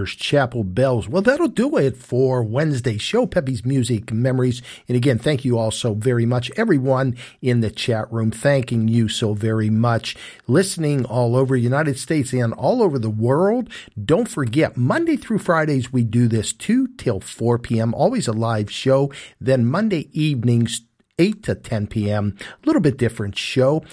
Fascinators, 0.00 0.16
Chapel 0.16 0.64
Bells. 0.64 1.08
Well, 1.08 1.22
that'll 1.22 1.48
do 1.48 1.76
it 1.76 1.96
for 1.96 2.42
Wednesday's 2.42 3.02
show, 3.02 3.26
Peppy's 3.26 3.64
Music 3.64 4.12
Memories. 4.12 4.62
And 4.88 4.96
again, 4.96 5.18
thank 5.18 5.44
you 5.44 5.58
all 5.58 5.70
so 5.70 5.94
very 5.94 6.26
much. 6.26 6.50
Everyone 6.56 7.16
in 7.42 7.60
the 7.60 7.70
chat 7.70 8.10
room, 8.12 8.30
thanking 8.30 8.88
you 8.88 9.08
so 9.08 9.34
very 9.34 9.70
much. 9.70 10.16
Listening 10.46 11.04
all 11.04 11.36
over 11.36 11.56
United 11.56 11.98
States 11.98 12.32
and 12.32 12.52
all 12.54 12.82
over 12.82 12.98
the 12.98 13.10
world. 13.10 13.68
Don't 14.02 14.28
forget, 14.28 14.76
Monday 14.76 15.16
through 15.16 15.38
Fridays, 15.38 15.92
we 15.92 16.04
do 16.04 16.28
this 16.28 16.52
2 16.52 16.88
till 16.96 17.20
4 17.20 17.58
p.m., 17.58 17.94
always 17.94 18.28
a 18.28 18.32
live 18.32 18.70
show. 18.70 19.12
Then 19.40 19.66
Monday 19.66 20.08
evenings, 20.12 20.82
8 21.20 21.42
to 21.44 21.54
10 21.54 21.86
p.m. 21.88 22.36
A 22.40 22.66
little 22.66 22.80
bit 22.80 22.96
different 22.96 23.36
show. 23.36 23.84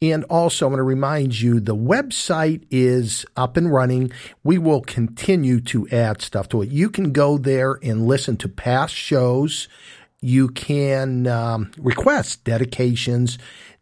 And 0.00 0.24
also, 0.24 0.66
I 0.66 0.68
want 0.68 0.78
to 0.78 0.84
remind 0.84 1.40
you 1.40 1.58
the 1.58 1.74
website 1.74 2.64
is 2.70 3.26
up 3.36 3.56
and 3.56 3.72
running. 3.72 4.12
We 4.44 4.56
will 4.58 4.82
continue 4.82 5.60
to 5.62 5.88
add 5.88 6.22
stuff 6.22 6.48
to 6.50 6.62
it. 6.62 6.70
You 6.70 6.88
can 6.88 7.12
go 7.12 7.38
there 7.38 7.78
and 7.82 8.06
listen 8.06 8.36
to 8.38 8.48
past 8.48 8.94
shows. 8.94 9.68
You 10.20 10.48
can 10.48 11.26
um, 11.26 11.72
request 11.76 12.44
dedications. 12.44 13.36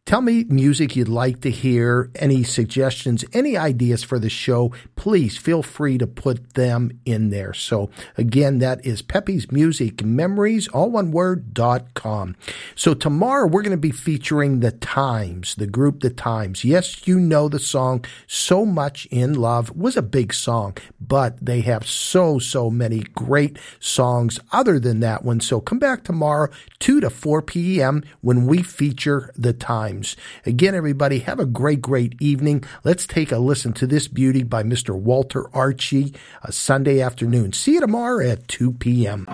Tell 0.06 0.20
me 0.20 0.44
music 0.50 0.94
you'd 0.94 1.08
like 1.08 1.40
to 1.40 1.50
hear, 1.50 2.10
any 2.16 2.42
suggestions, 2.42 3.24
any 3.32 3.56
ideas 3.56 4.04
for 4.04 4.18
the 4.18 4.28
show. 4.28 4.70
Please 4.96 5.38
feel 5.38 5.62
free 5.62 5.96
to 5.96 6.06
put 6.06 6.52
them 6.52 7.00
in 7.06 7.30
there. 7.30 7.54
So 7.54 7.88
again, 8.18 8.58
that 8.58 8.84
is 8.84 9.00
Peppy's 9.00 9.50
Music 9.50 10.04
Memories, 10.04 10.68
all 10.68 10.90
one 10.90 11.10
word, 11.10 11.54
dot 11.54 11.94
com. 11.94 12.36
So 12.74 12.92
tomorrow 12.92 13.46
we're 13.46 13.62
going 13.62 13.70
to 13.70 13.78
be 13.78 13.92
featuring 13.92 14.60
The 14.60 14.72
Times, 14.72 15.54
the 15.54 15.66
group 15.66 16.00
The 16.00 16.10
Times. 16.10 16.66
Yes, 16.66 17.08
you 17.08 17.18
know 17.18 17.48
the 17.48 17.58
song 17.58 18.04
So 18.26 18.66
Much 18.66 19.06
in 19.06 19.32
Love 19.32 19.74
was 19.74 19.96
a 19.96 20.02
big 20.02 20.34
song, 20.34 20.76
but 21.00 21.42
they 21.42 21.62
have 21.62 21.88
so, 21.88 22.38
so 22.38 22.68
many 22.68 23.00
great 23.14 23.58
songs 23.80 24.38
other 24.52 24.78
than 24.78 25.00
that 25.00 25.24
one. 25.24 25.40
So 25.40 25.62
come 25.62 25.78
back 25.78 26.04
tomorrow, 26.04 26.50
2 26.80 27.00
to 27.00 27.08
4 27.08 27.40
p.m. 27.40 28.04
when 28.20 28.46
we 28.46 28.62
feature 28.62 29.32
The 29.34 29.54
Times. 29.94 30.16
Again, 30.44 30.74
everybody, 30.74 31.20
have 31.20 31.38
a 31.38 31.46
great, 31.46 31.80
great 31.80 32.14
evening. 32.20 32.64
Let's 32.82 33.06
take 33.06 33.30
a 33.30 33.38
listen 33.38 33.72
to 33.74 33.86
this 33.86 34.08
beauty 34.08 34.42
by 34.42 34.62
Mr. 34.62 34.94
Walter 34.94 35.48
Archie, 35.54 36.14
a 36.42 36.50
Sunday 36.50 37.00
afternoon. 37.00 37.52
See 37.52 37.74
you 37.74 37.80
tomorrow 37.80 38.28
at 38.28 38.48
2 38.48 38.72
p.m. 38.72 39.26